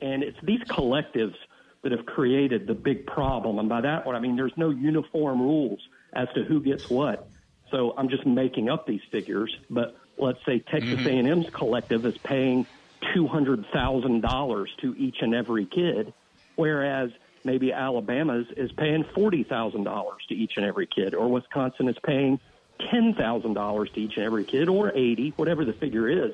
[0.00, 1.36] And it's these collectives
[1.82, 3.58] that have created the big problem.
[3.58, 5.80] And by that, what I mean, there's no uniform rules
[6.14, 7.28] as to who gets what.
[7.70, 11.28] So I'm just making up these figures, but let's say Texas mm-hmm.
[11.28, 12.66] A&M's collective is paying
[13.14, 16.12] $200,000 to each and every kid,
[16.56, 17.10] whereas
[17.44, 22.40] maybe Alabama's is paying $40,000 to each and every kid, or Wisconsin is paying
[22.80, 26.32] $10,000 to each and every kid, or 80, whatever the figure is.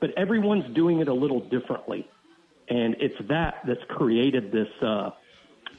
[0.00, 2.08] But everyone's doing it a little differently.
[2.68, 5.10] And it's that that's created this, uh,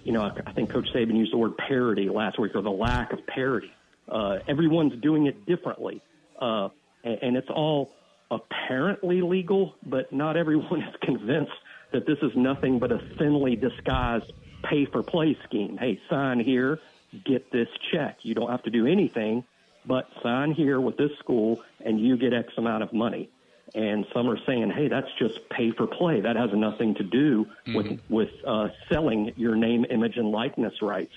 [0.04, 3.14] you know, I think Coach Saban used the word parity last week, or the lack
[3.14, 3.72] of parity.
[4.10, 6.02] Uh, everyone's doing it differently.
[6.40, 6.70] Uh,
[7.04, 7.94] and, and it's all
[8.30, 11.52] apparently legal, but not everyone is convinced
[11.92, 14.32] that this is nothing but a thinly disguised
[14.64, 15.78] pay for play scheme.
[15.78, 16.80] Hey, sign here,
[17.26, 18.20] get this check.
[18.22, 19.44] You don't have to do anything
[19.86, 23.30] but sign here with this school and you get X amount of money.
[23.74, 26.20] And some are saying, hey, that's just pay for play.
[26.20, 27.76] That has nothing to do mm-hmm.
[27.76, 31.13] with, with uh, selling your name, image, and likeness rights.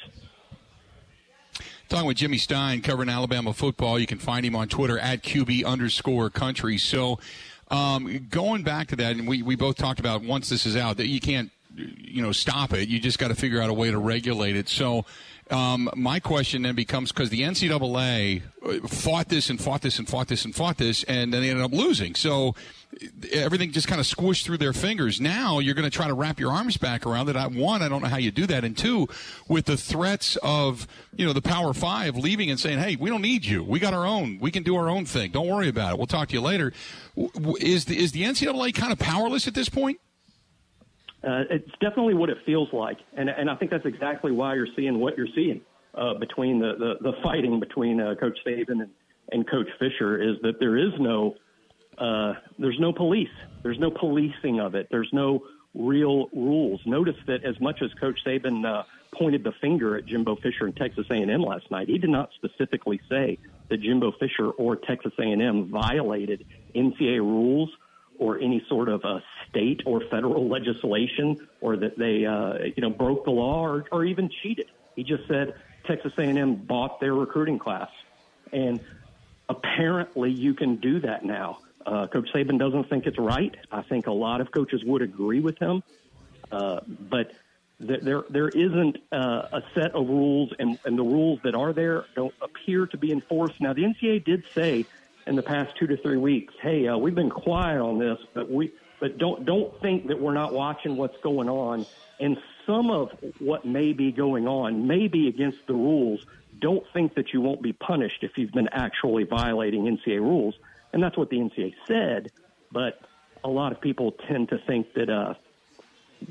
[1.89, 3.99] Talking with Jimmy Stein, covering Alabama football.
[3.99, 6.79] You can find him on Twitter at QB underscore country.
[6.79, 7.19] So,
[7.71, 10.97] um, going back to that, and we, we both talked about once this is out
[10.99, 12.89] that you can't, you know, stop it.
[12.89, 14.69] You just got to figure out a way to regulate it.
[14.69, 15.05] So,
[15.51, 18.43] um, my question then becomes because the NCAA
[18.89, 21.65] fought this and fought this and fought this and fought this, and then they ended
[21.65, 22.15] up losing.
[22.15, 22.55] So
[23.33, 25.21] everything just kind of squished through their fingers.
[25.21, 27.37] Now you're going to try to wrap your arms back around it.
[27.37, 29.07] I, one, I don't know how you do that, and two,
[29.47, 33.23] with the threats of you know the Power Five leaving and saying, "Hey, we don't
[33.23, 33.63] need you.
[33.63, 34.39] We got our own.
[34.41, 35.31] We can do our own thing.
[35.31, 35.99] Don't worry about it.
[35.99, 36.73] We'll talk to you later."
[37.61, 40.01] Is the is the NCAA kind of powerless at this point?
[41.25, 44.69] Uh, it's definitely what it feels like, and and I think that's exactly why you're
[44.77, 45.63] seeing what you're seeing
[45.95, 48.91] uh, between the, the the fighting between uh, Coach Saban and,
[49.33, 51.35] and Coach Fisher is that there is no
[51.99, 53.29] uh, there's no police,
[53.63, 55.43] there's no policing of it, there's no
[55.75, 56.81] real rules.
[56.85, 58.83] Notice that as much as Coach Saban uh,
[59.17, 63.01] pointed the finger at Jimbo Fisher and Texas A&M last night, he did not specifically
[63.09, 63.39] say
[63.71, 67.71] that Jimbo Fisher or Texas A&M violated NCAA rules
[68.19, 72.91] or any sort of a state or federal legislation or that they uh, you know
[72.91, 74.71] broke the law or, or even cheated.
[74.97, 75.55] He just said
[75.87, 77.91] Texas A&M bought their recruiting class,
[78.53, 78.81] and
[79.49, 81.59] apparently you can do that now.
[81.85, 83.55] Uh, Coach Saban doesn't think it's right.
[83.71, 85.83] I think a lot of coaches would agree with him,
[86.51, 87.33] uh, but
[87.87, 91.73] th- there there isn't uh, a set of rules, and, and the rules that are
[91.73, 93.61] there don't appear to be enforced.
[93.61, 94.87] Now, the NCAA did say
[95.27, 98.51] in the past two to three weeks, "Hey, uh, we've been quiet on this, but
[98.51, 101.87] we but don't don't think that we're not watching what's going on."
[102.21, 106.25] And some of what may be going on may be against the rules.
[106.61, 110.55] Don't think that you won't be punished if you've been actually violating NCAA rules,
[110.93, 112.31] and that's what the NCAA said.
[112.71, 113.01] But
[113.43, 115.35] a lot of people tend to think that uh,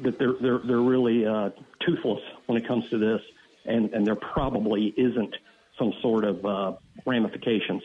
[0.01, 1.49] that they're they're they're really uh,
[1.85, 3.21] toothless when it comes to this,
[3.65, 5.35] and and there probably isn't
[5.77, 6.73] some sort of uh,
[7.05, 7.83] ramifications.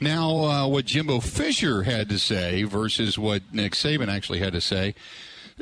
[0.00, 4.60] Now, uh, what Jimbo Fisher had to say versus what Nick Saban actually had to
[4.60, 4.94] say.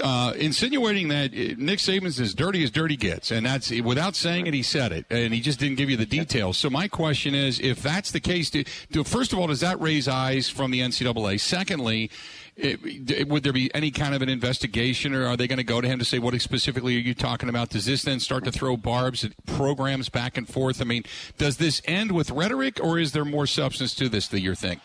[0.02, 4.54] Uh, insinuating that Nick Saban's as dirty as dirty gets, and that's without saying it.
[4.54, 6.56] He said it, and he just didn't give you the details.
[6.56, 9.78] So my question is, if that's the case, do, do, first of all, does that
[9.82, 11.38] raise eyes from the NCAA?
[11.38, 12.10] Secondly,
[12.56, 15.80] it, would there be any kind of an investigation, or are they going to go
[15.80, 17.70] to him to say what specifically are you talking about?
[17.70, 20.80] Does this then start to throw barbs at programs back and forth?
[20.80, 21.04] I mean,
[21.38, 24.80] does this end with rhetoric, or is there more substance to this that you think?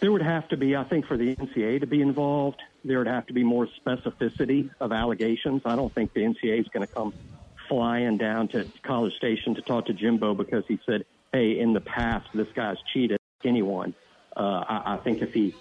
[0.00, 2.60] There would have to be, I think, for the NCAA to be involved.
[2.84, 5.62] There would have to be more specificity of allegations.
[5.64, 7.12] I don't think the NCAA is going to come
[7.68, 11.80] flying down to College Station to talk to Jimbo because he said, "Hey, in the
[11.80, 13.94] past, this guy's cheated anyone."
[14.36, 15.54] Uh, I, I think if he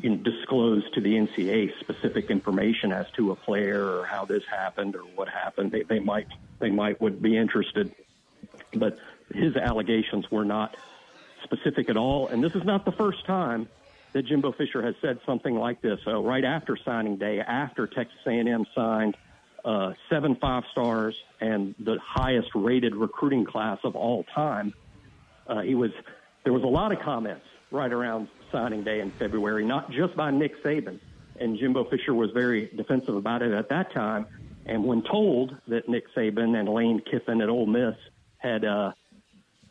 [0.00, 4.42] you know, disclose to the NCAA specific information as to a player or how this
[4.50, 6.26] happened or what happened, they, they might
[6.58, 7.94] they might would be interested.
[8.74, 8.98] But
[9.32, 10.76] his allegations were not
[11.44, 13.68] specific at all, and this is not the first time
[14.12, 15.98] that Jimbo Fisher has said something like this.
[16.06, 19.16] Uh, right after signing day, after Texas A&M signed
[19.64, 24.74] uh, seven five stars and the highest rated recruiting class of all time,
[25.46, 25.90] uh, he was
[26.44, 30.30] there was a lot of comments right around signing day in February, not just by
[30.30, 31.00] Nick Saban.
[31.40, 34.26] And Jimbo Fisher was very defensive about it at that time.
[34.66, 37.96] And when told that Nick Saban and Lane Kiffin at Ole Miss
[38.38, 38.92] had uh,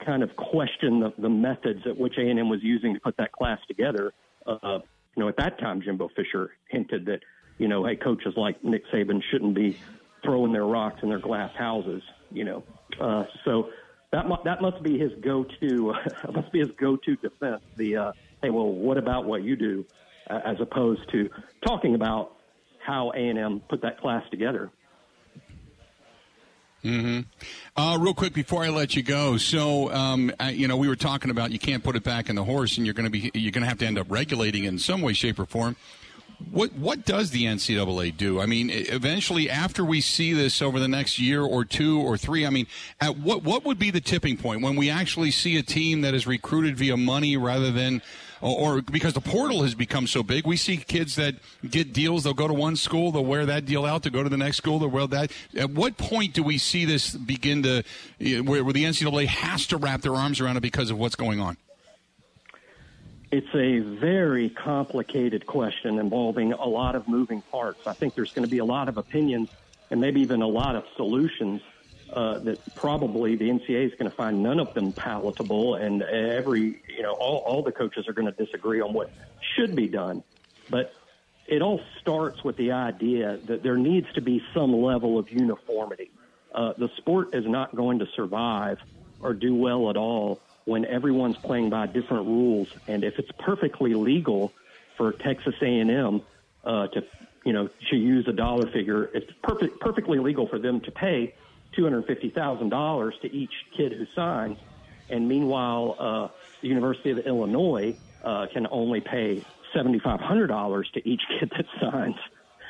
[0.06, 3.60] kind of questioned the, the methods at which A&M was using to put that class
[3.68, 4.12] together,
[4.46, 4.80] uh,
[5.16, 7.20] you know, at that time Jimbo Fisher hinted that,
[7.58, 9.78] you know, hey, coaches like Nick Saban shouldn't be
[10.24, 12.02] throwing their rocks in their glass houses,
[12.32, 12.64] you know.
[13.00, 13.70] Uh, so
[14.12, 15.94] that mu- that must be his go-to.
[16.34, 17.62] must be his go-to defense.
[17.78, 18.12] The uh,
[18.42, 19.86] hey, well, what about what you do?
[20.32, 21.30] uh, as opposed to
[21.66, 22.38] talking about
[22.80, 24.72] how A&M put that class together.
[26.84, 27.20] Mm-hmm.
[27.76, 30.96] Uh, real quick before I let you go, so um, I, you know we were
[30.96, 33.30] talking about you can't put it back in the horse, and you're going to be
[33.36, 35.76] you're going to have to end up regulating in some way, shape, or form.
[36.50, 38.42] What what does the NCAA do?
[38.42, 42.46] I mean, eventually, after we see this over the next year or two or three,
[42.46, 42.68] I mean,
[43.00, 46.14] at what what would be the tipping point when we actually see a team that
[46.14, 48.02] is recruited via money rather than
[48.42, 51.36] or, or, because the portal has become so big, we see kids that
[51.70, 52.24] get deals.
[52.24, 54.58] They'll go to one school, they'll wear that deal out to go to the next
[54.58, 54.80] school.
[54.80, 55.32] They'll wear that.
[55.56, 57.84] At what point do we see this begin to
[58.20, 61.40] where, where the NCAA has to wrap their arms around it because of what's going
[61.40, 61.58] on?
[63.32, 67.88] It's a very complicated question involving a lot of moving parts.
[67.88, 69.50] I think there's going to be a lot of opinions
[69.90, 71.62] and maybe even a lot of solutions
[72.12, 76.82] uh, that probably the NCAA is going to find none of them palatable, and every
[76.90, 79.10] you know all, all the coaches are going to disagree on what
[79.56, 80.24] should be done.
[80.70, 80.94] But
[81.48, 86.12] it all starts with the idea that there needs to be some level of uniformity.
[86.54, 88.80] Uh, the sport is not going to survive
[89.22, 92.68] or do well at all when everyone's playing by different rules.
[92.88, 94.54] And if it's perfectly legal
[94.98, 96.22] for Texas A&M
[96.64, 97.04] uh, to,
[97.46, 101.34] you know, to use a dollar figure, it's perfect, perfectly legal for them to pay
[101.78, 104.58] $250,000 to each kid who signs.
[105.10, 106.28] And meanwhile, uh,
[106.62, 109.44] the University of Illinois uh, can only pay
[109.76, 112.16] $7,500 to each kid that signs.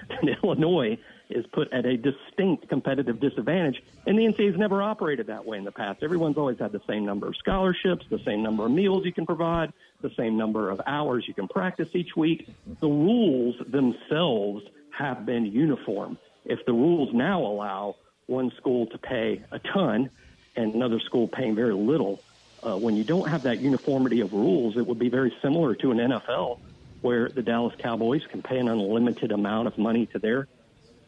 [0.10, 0.98] And Illinois
[1.34, 3.84] is put at a distinct competitive disadvantage.
[4.06, 6.04] And the NCAA has never operated that way in the past.
[6.04, 9.26] Everyone's always had the same number of scholarships, the same number of meals you can
[9.26, 12.48] provide, the same number of hours you can practice each week.
[12.80, 14.66] The rules themselves
[14.98, 16.18] have been uniform.
[16.46, 17.96] If the rules now allow
[18.28, 20.10] one school to pay a ton
[20.56, 22.22] and another school paying very little.
[22.64, 25.92] Uh, when you don't have that uniformity of rules, it would be very similar to
[25.92, 26.60] an NFL
[27.02, 30.48] where the Dallas Cowboys can pay an unlimited amount of money to their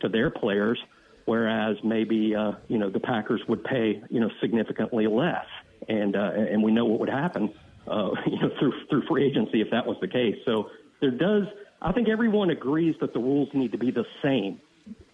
[0.03, 0.79] to their players,
[1.25, 5.45] whereas maybe uh, you know the Packers would pay you know significantly less,
[5.89, 7.53] and uh, and we know what would happen
[7.87, 10.35] uh, you know through through free agency if that was the case.
[10.45, 10.69] So
[11.01, 11.43] there does
[11.83, 14.61] I think everyone agrees that the rules need to be the same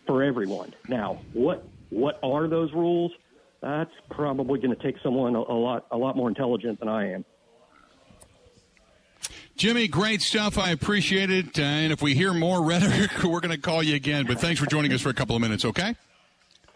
[0.06, 0.74] for everyone.
[0.88, 3.12] Now, what what are those rules?
[3.62, 7.14] That's probably going to take someone a, a lot a lot more intelligent than I
[7.14, 7.26] am.
[9.60, 10.58] Jimmy, great stuff.
[10.58, 11.60] I appreciate it.
[11.60, 14.26] Uh, and if we hear more rhetoric, we're going to call you again.
[14.26, 15.96] But thanks for joining us for a couple of minutes, okay?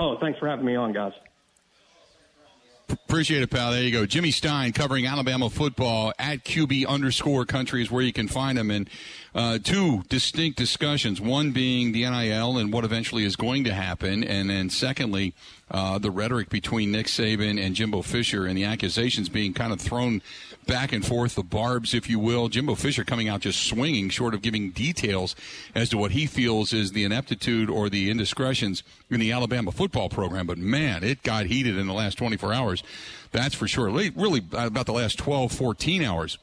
[0.02, 1.14] Oh, thanks for having me on, guys.
[2.90, 3.72] Appreciate it, pal.
[3.72, 4.06] There you go.
[4.06, 8.70] Jimmy Stein covering Alabama football at QB underscore country is where you can find him.
[8.70, 8.90] And
[9.34, 14.26] uh, two distinct discussions one being the NIL and what eventually is going to happen.
[14.26, 15.34] And then secondly,
[15.72, 19.80] uh, the rhetoric between Nick Saban and Jimbo Fisher and the accusations being kind of
[19.80, 20.22] thrown
[20.68, 22.50] back and forth, the barbs, if you will.
[22.50, 25.36] Jimbo Fisher coming out just swinging, short of giving details
[25.74, 30.10] as to what he feels is the ineptitude or the indiscretions in the Alabama football
[30.10, 30.48] program.
[30.48, 32.84] But man, it got heated in the last 24 hours.
[33.32, 33.90] That's for sure.
[33.90, 36.38] Really, about the last 12, 14 hours.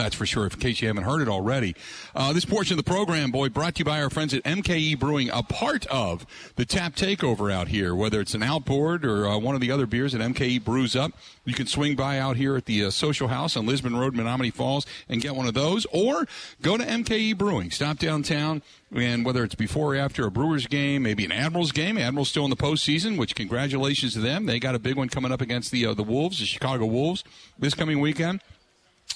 [0.00, 1.76] That's for sure, in case you haven't heard it already.
[2.14, 4.98] Uh, this portion of the program, boy, brought to you by our friends at MKE
[4.98, 6.24] Brewing, a part of
[6.56, 7.94] the tap takeover out here.
[7.94, 11.12] Whether it's an outboard or uh, one of the other beers that MKE brews up,
[11.44, 14.54] you can swing by out here at the uh, Social House on Lisbon Road, Menomonee
[14.54, 15.86] Falls, and get one of those.
[15.92, 16.26] Or
[16.62, 17.70] go to MKE Brewing.
[17.70, 18.62] Stop downtown,
[18.94, 21.98] and whether it's before or after a Brewers game, maybe an Admirals game.
[21.98, 24.46] Admirals still in the postseason, which congratulations to them.
[24.46, 27.22] They got a big one coming up against the uh, the Wolves, the Chicago Wolves,
[27.58, 28.40] this coming weekend.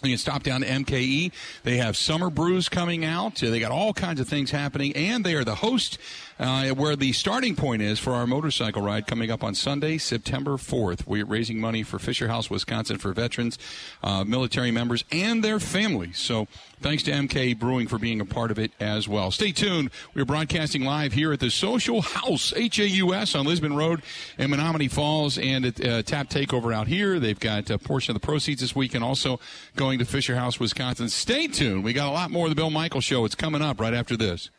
[0.03, 1.33] You can stop down to MKE.
[1.63, 3.37] They have summer brews coming out.
[3.37, 5.99] They got all kinds of things happening, and they are the host
[6.39, 10.53] uh, where the starting point is for our motorcycle ride coming up on Sunday, September
[10.53, 11.07] 4th.
[11.07, 13.59] We're raising money for Fisher House, Wisconsin for veterans,
[14.03, 16.19] uh, military members, and their families.
[16.19, 16.49] So
[16.81, 19.31] thanks to MK Brewing for being a part of it as well.
[19.31, 19.91] Stay tuned.
[20.15, 24.03] We're broadcasting live here at the Social House, H-A-U-S, on Lisbon Road
[24.39, 27.19] in Menomonee Falls, and at uh, Tap Takeover out here.
[27.21, 29.41] They've got a portion of the proceeds this week and also
[29.77, 31.09] going to Fisher House, Wisconsin.
[31.09, 31.85] Stay tuned.
[31.85, 33.25] We got a lot more of the Bill Michael Show.
[33.25, 34.51] It's coming up right after this.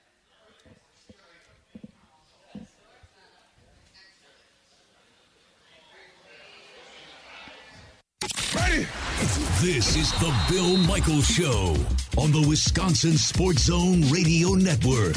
[8.68, 8.88] Ready?
[9.62, 11.76] This is the Bill Michaels Show
[12.18, 15.16] on the Wisconsin Sports Zone Radio Network.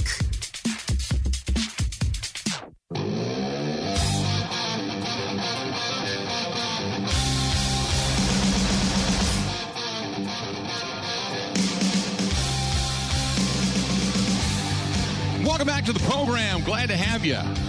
[15.42, 16.62] Welcome back to the program.
[16.64, 17.67] Glad to have you.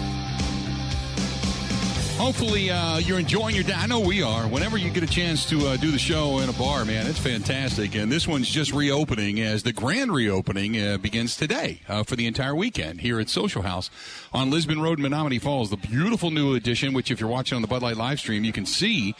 [2.20, 3.72] Hopefully, uh, you're enjoying your day.
[3.74, 4.44] I know we are.
[4.44, 7.18] Whenever you get a chance to uh, do the show in a bar, man, it's
[7.18, 7.96] fantastic.
[7.96, 12.28] And this one's just reopening as the grand reopening uh, begins today uh, for the
[12.28, 13.90] entire weekend here at Social House
[14.34, 15.70] on Lisbon Road, Menomonee Falls.
[15.70, 18.52] The beautiful new addition, which if you're watching on the Bud Light live stream, you
[18.52, 19.16] can see.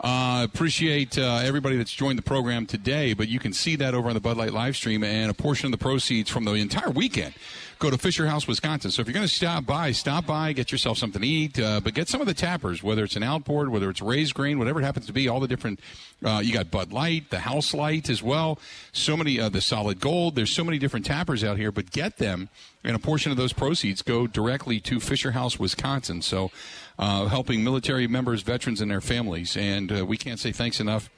[0.00, 4.08] Uh, appreciate uh, everybody that's joined the program today, but you can see that over
[4.08, 6.90] on the Bud Light live stream, and a portion of the proceeds from the entire
[6.90, 7.34] weekend
[7.78, 8.90] go to Fisher House, Wisconsin.
[8.90, 11.80] So if you're going to stop by, stop by, get yourself something to eat, uh,
[11.80, 14.80] but get some of the tappers, whether it's an outboard, whether it's raised grain, whatever
[14.80, 15.80] it happens to be, all the different.
[16.24, 18.58] Uh, you got Bud Light, the House Light as well.
[18.92, 20.34] So many, uh, the Solid Gold.
[20.34, 22.48] There's so many different tappers out here, but get them,
[22.82, 26.22] and a portion of those proceeds go directly to Fisher House, Wisconsin.
[26.22, 26.50] So
[26.98, 29.56] uh, helping military members, veterans, and their families.
[29.56, 31.10] And uh, we can't say thanks enough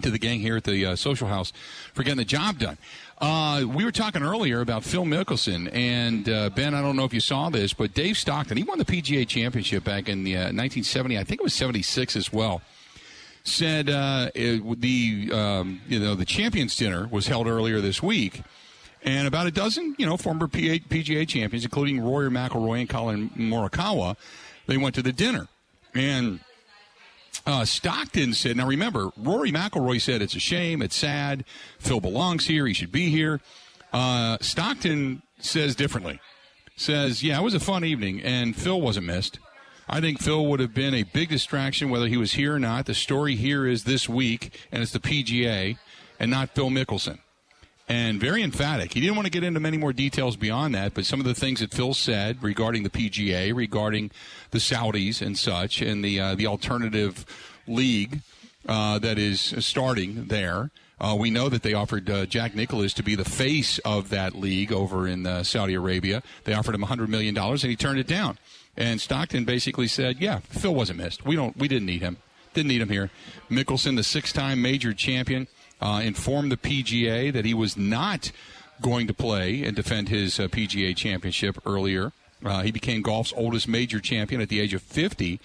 [0.00, 1.52] to the gang here at the uh, Social House
[1.92, 2.78] for getting the job done.
[3.18, 7.14] Uh, we were talking earlier about Phil Mickelson, and uh, Ben, I don't know if
[7.14, 11.16] you saw this, but Dave Stockton, he won the PGA Championship back in the, 1970,
[11.16, 12.62] uh, I think it was 76 as well.
[13.44, 18.40] Said uh, it, the um, you know the Champions Dinner was held earlier this week,
[19.02, 24.16] and about a dozen you know former PGA champions, including Rory McIlroy and Collin Morikawa,
[24.66, 25.48] they went to the dinner,
[25.94, 26.40] and
[27.46, 31.44] uh, Stockton said, now remember, Rory McIlroy said it's a shame, it's sad.
[31.78, 33.40] Phil belongs here, he should be here.
[33.92, 36.20] Uh, Stockton says differently.
[36.76, 39.38] Says, yeah, it was a fun evening, and Phil wasn't missed.
[39.88, 42.86] I think Phil would have been a big distraction whether he was here or not.
[42.86, 45.76] The story here is this week, and it's the PGA,
[46.18, 47.18] and not Phil Mickelson
[47.88, 48.94] and very emphatic.
[48.94, 51.34] He didn't want to get into many more details beyond that, but some of the
[51.34, 54.10] things that Phil said regarding the PGA, regarding
[54.50, 57.24] the Saudis and such, and the uh, the alternative
[57.66, 58.20] league
[58.68, 60.70] uh, that is starting there.
[61.00, 64.36] Uh, we know that they offered uh, Jack Nicklaus to be the face of that
[64.36, 66.22] league over in uh, Saudi Arabia.
[66.44, 68.38] They offered him $100 million, and he turned it down.
[68.76, 71.26] And Stockton basically said, "Yeah, Phil wasn't missed.
[71.26, 71.56] We don't.
[71.56, 72.18] We didn't need him.
[72.54, 73.10] Didn't need him here."
[73.50, 75.46] Mickelson, the six-time major champion
[75.82, 78.30] uh, informed the PGA that he was not
[78.80, 82.12] going to play and defend his uh, PGA championship earlier.
[82.44, 85.40] Uh, he became golf's oldest major champion at the age of 50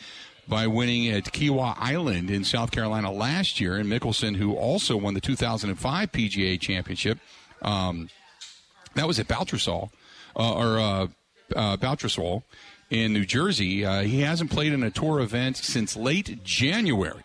[0.47, 3.75] by winning at Kiawah Island in South Carolina last year.
[3.75, 7.19] And Mickelson, who also won the 2005 PGA championship,
[7.61, 8.09] um,
[8.95, 9.89] that was at Baltusrol,
[10.35, 11.07] uh, or uh,
[11.55, 12.43] uh, Baltusrol
[12.89, 13.83] in New Jersey.
[14.05, 17.23] He hasn't played in a tour event since late January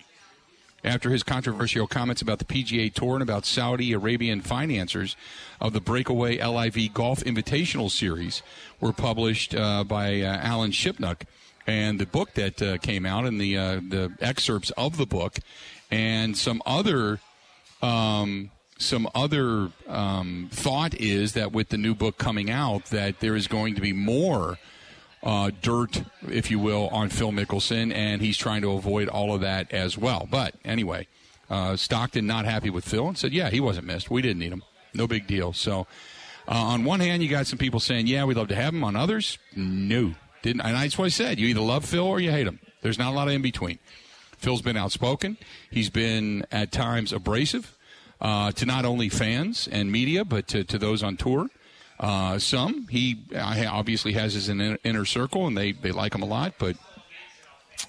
[0.85, 5.17] after his controversial comments about the PGA Tour and about Saudi Arabian financiers
[5.61, 8.43] of the breakaway LIV Golf Invitational Series
[8.81, 11.23] were published uh, by uh, Alan Shipnuck.
[11.67, 15.39] And the book that uh, came out and the uh, the excerpts of the book
[15.93, 17.21] and some other
[17.81, 23.37] um, some other um, thought is that with the new book coming out that there
[23.37, 24.59] is going to be more
[25.23, 29.41] uh, dirt, if you will, on Phil Mickelson, and he's trying to avoid all of
[29.41, 30.27] that as well.
[30.31, 31.07] But anyway,
[31.49, 34.11] uh, Stockton not happy with Phil and said, "Yeah, he wasn't missed.
[34.11, 34.63] We didn't need him.
[34.95, 35.87] No big deal." So,
[36.49, 38.83] uh, on one hand, you got some people saying, "Yeah, we'd love to have him."
[38.85, 40.63] On others, no, didn't.
[40.63, 41.39] And that's what I said.
[41.39, 42.59] You either love Phil or you hate him.
[42.83, 43.79] There's not a lot of in between.
[44.37, 45.37] Phil's been outspoken.
[45.71, 47.77] He's been at times abrasive
[48.21, 51.49] uh, to not only fans and media, but to, to those on tour.
[52.03, 56.55] Uh, some he obviously has his inner circle, and they, they like him a lot,
[56.59, 56.77] but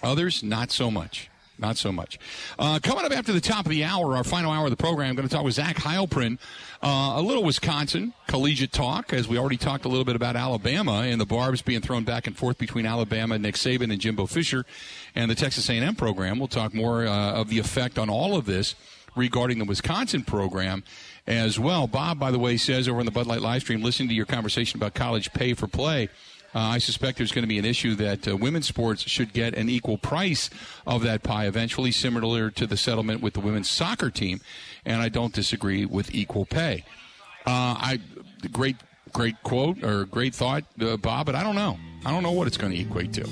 [0.03, 1.29] others not so much.
[1.59, 2.17] Not so much.
[2.57, 5.09] Uh, coming up after the top of the hour, our final hour of the program,
[5.09, 6.39] I'm going to talk with Zach Heilprin.
[6.81, 11.03] Uh, a little Wisconsin collegiate talk, as we already talked a little bit about Alabama
[11.03, 14.65] and the barbs being thrown back and forth between Alabama, Nick Saban, and Jimbo Fisher,
[15.13, 16.39] and the Texas A&M program.
[16.39, 18.75] We'll talk more uh, of the effect on all of this
[19.15, 20.83] regarding the Wisconsin program
[21.27, 21.87] as well.
[21.87, 24.25] Bob, by the way, says over in the Bud Light live stream, listening to your
[24.25, 26.09] conversation about college pay for play.
[26.55, 29.55] Uh, I suspect there's going to be an issue that uh, women's sports should get
[29.55, 30.51] an equal price
[30.85, 34.39] of that pie eventually, similar to the settlement with the women's soccer team.
[34.85, 36.83] And I don't disagree with equal pay.
[37.45, 37.99] Uh, I
[38.51, 38.75] great,
[39.13, 41.79] great quote or great thought, uh, Bob, but I don't know.
[42.05, 43.27] I don't know what it's going to equate to.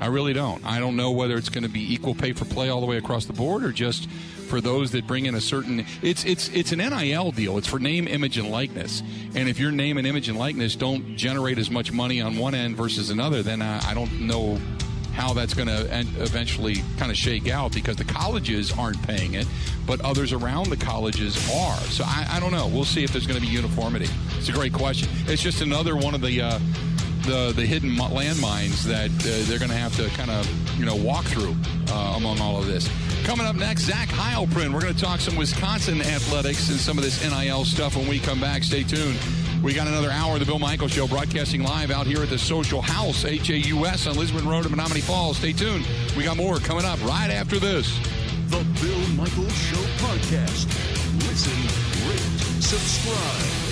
[0.00, 0.64] I really don't.
[0.64, 2.96] I don't know whether it's going to be equal pay for play all the way
[2.96, 4.08] across the board or just
[4.54, 7.58] for those that bring in a certain it's it's it's an NIL deal.
[7.58, 9.02] It's for name, image, and likeness.
[9.34, 12.54] And if your name and image and likeness don't generate as much money on one
[12.54, 14.60] end versus another, then I, I don't know
[15.12, 15.88] how that's going to
[16.22, 19.48] eventually kind of shake out because the colleges aren't paying it,
[19.88, 21.76] but others around the colleges are.
[21.90, 22.68] So I, I don't know.
[22.68, 24.08] We'll see if there's going to be uniformity.
[24.38, 25.08] It's a great question.
[25.26, 26.42] It's just another one of the.
[26.42, 26.60] Uh,
[27.24, 30.96] the the hidden landmines that uh, they're going to have to kind of you know
[30.96, 31.54] walk through
[31.90, 32.88] uh, among all of this.
[33.24, 34.72] Coming up next, Zach Heilprin.
[34.72, 38.18] We're going to talk some Wisconsin athletics and some of this NIL stuff when we
[38.18, 38.62] come back.
[38.62, 39.18] Stay tuned.
[39.62, 42.38] We got another hour of the Bill Michael Show broadcasting live out here at the
[42.38, 45.38] Social House, HAUS, on Lisbon Road in Menomonee Falls.
[45.38, 45.86] Stay tuned.
[46.18, 47.98] We got more coming up right after this.
[48.48, 50.66] The Bill Michael Show Podcast.
[51.26, 51.56] Listen,
[52.10, 53.63] rate, subscribe.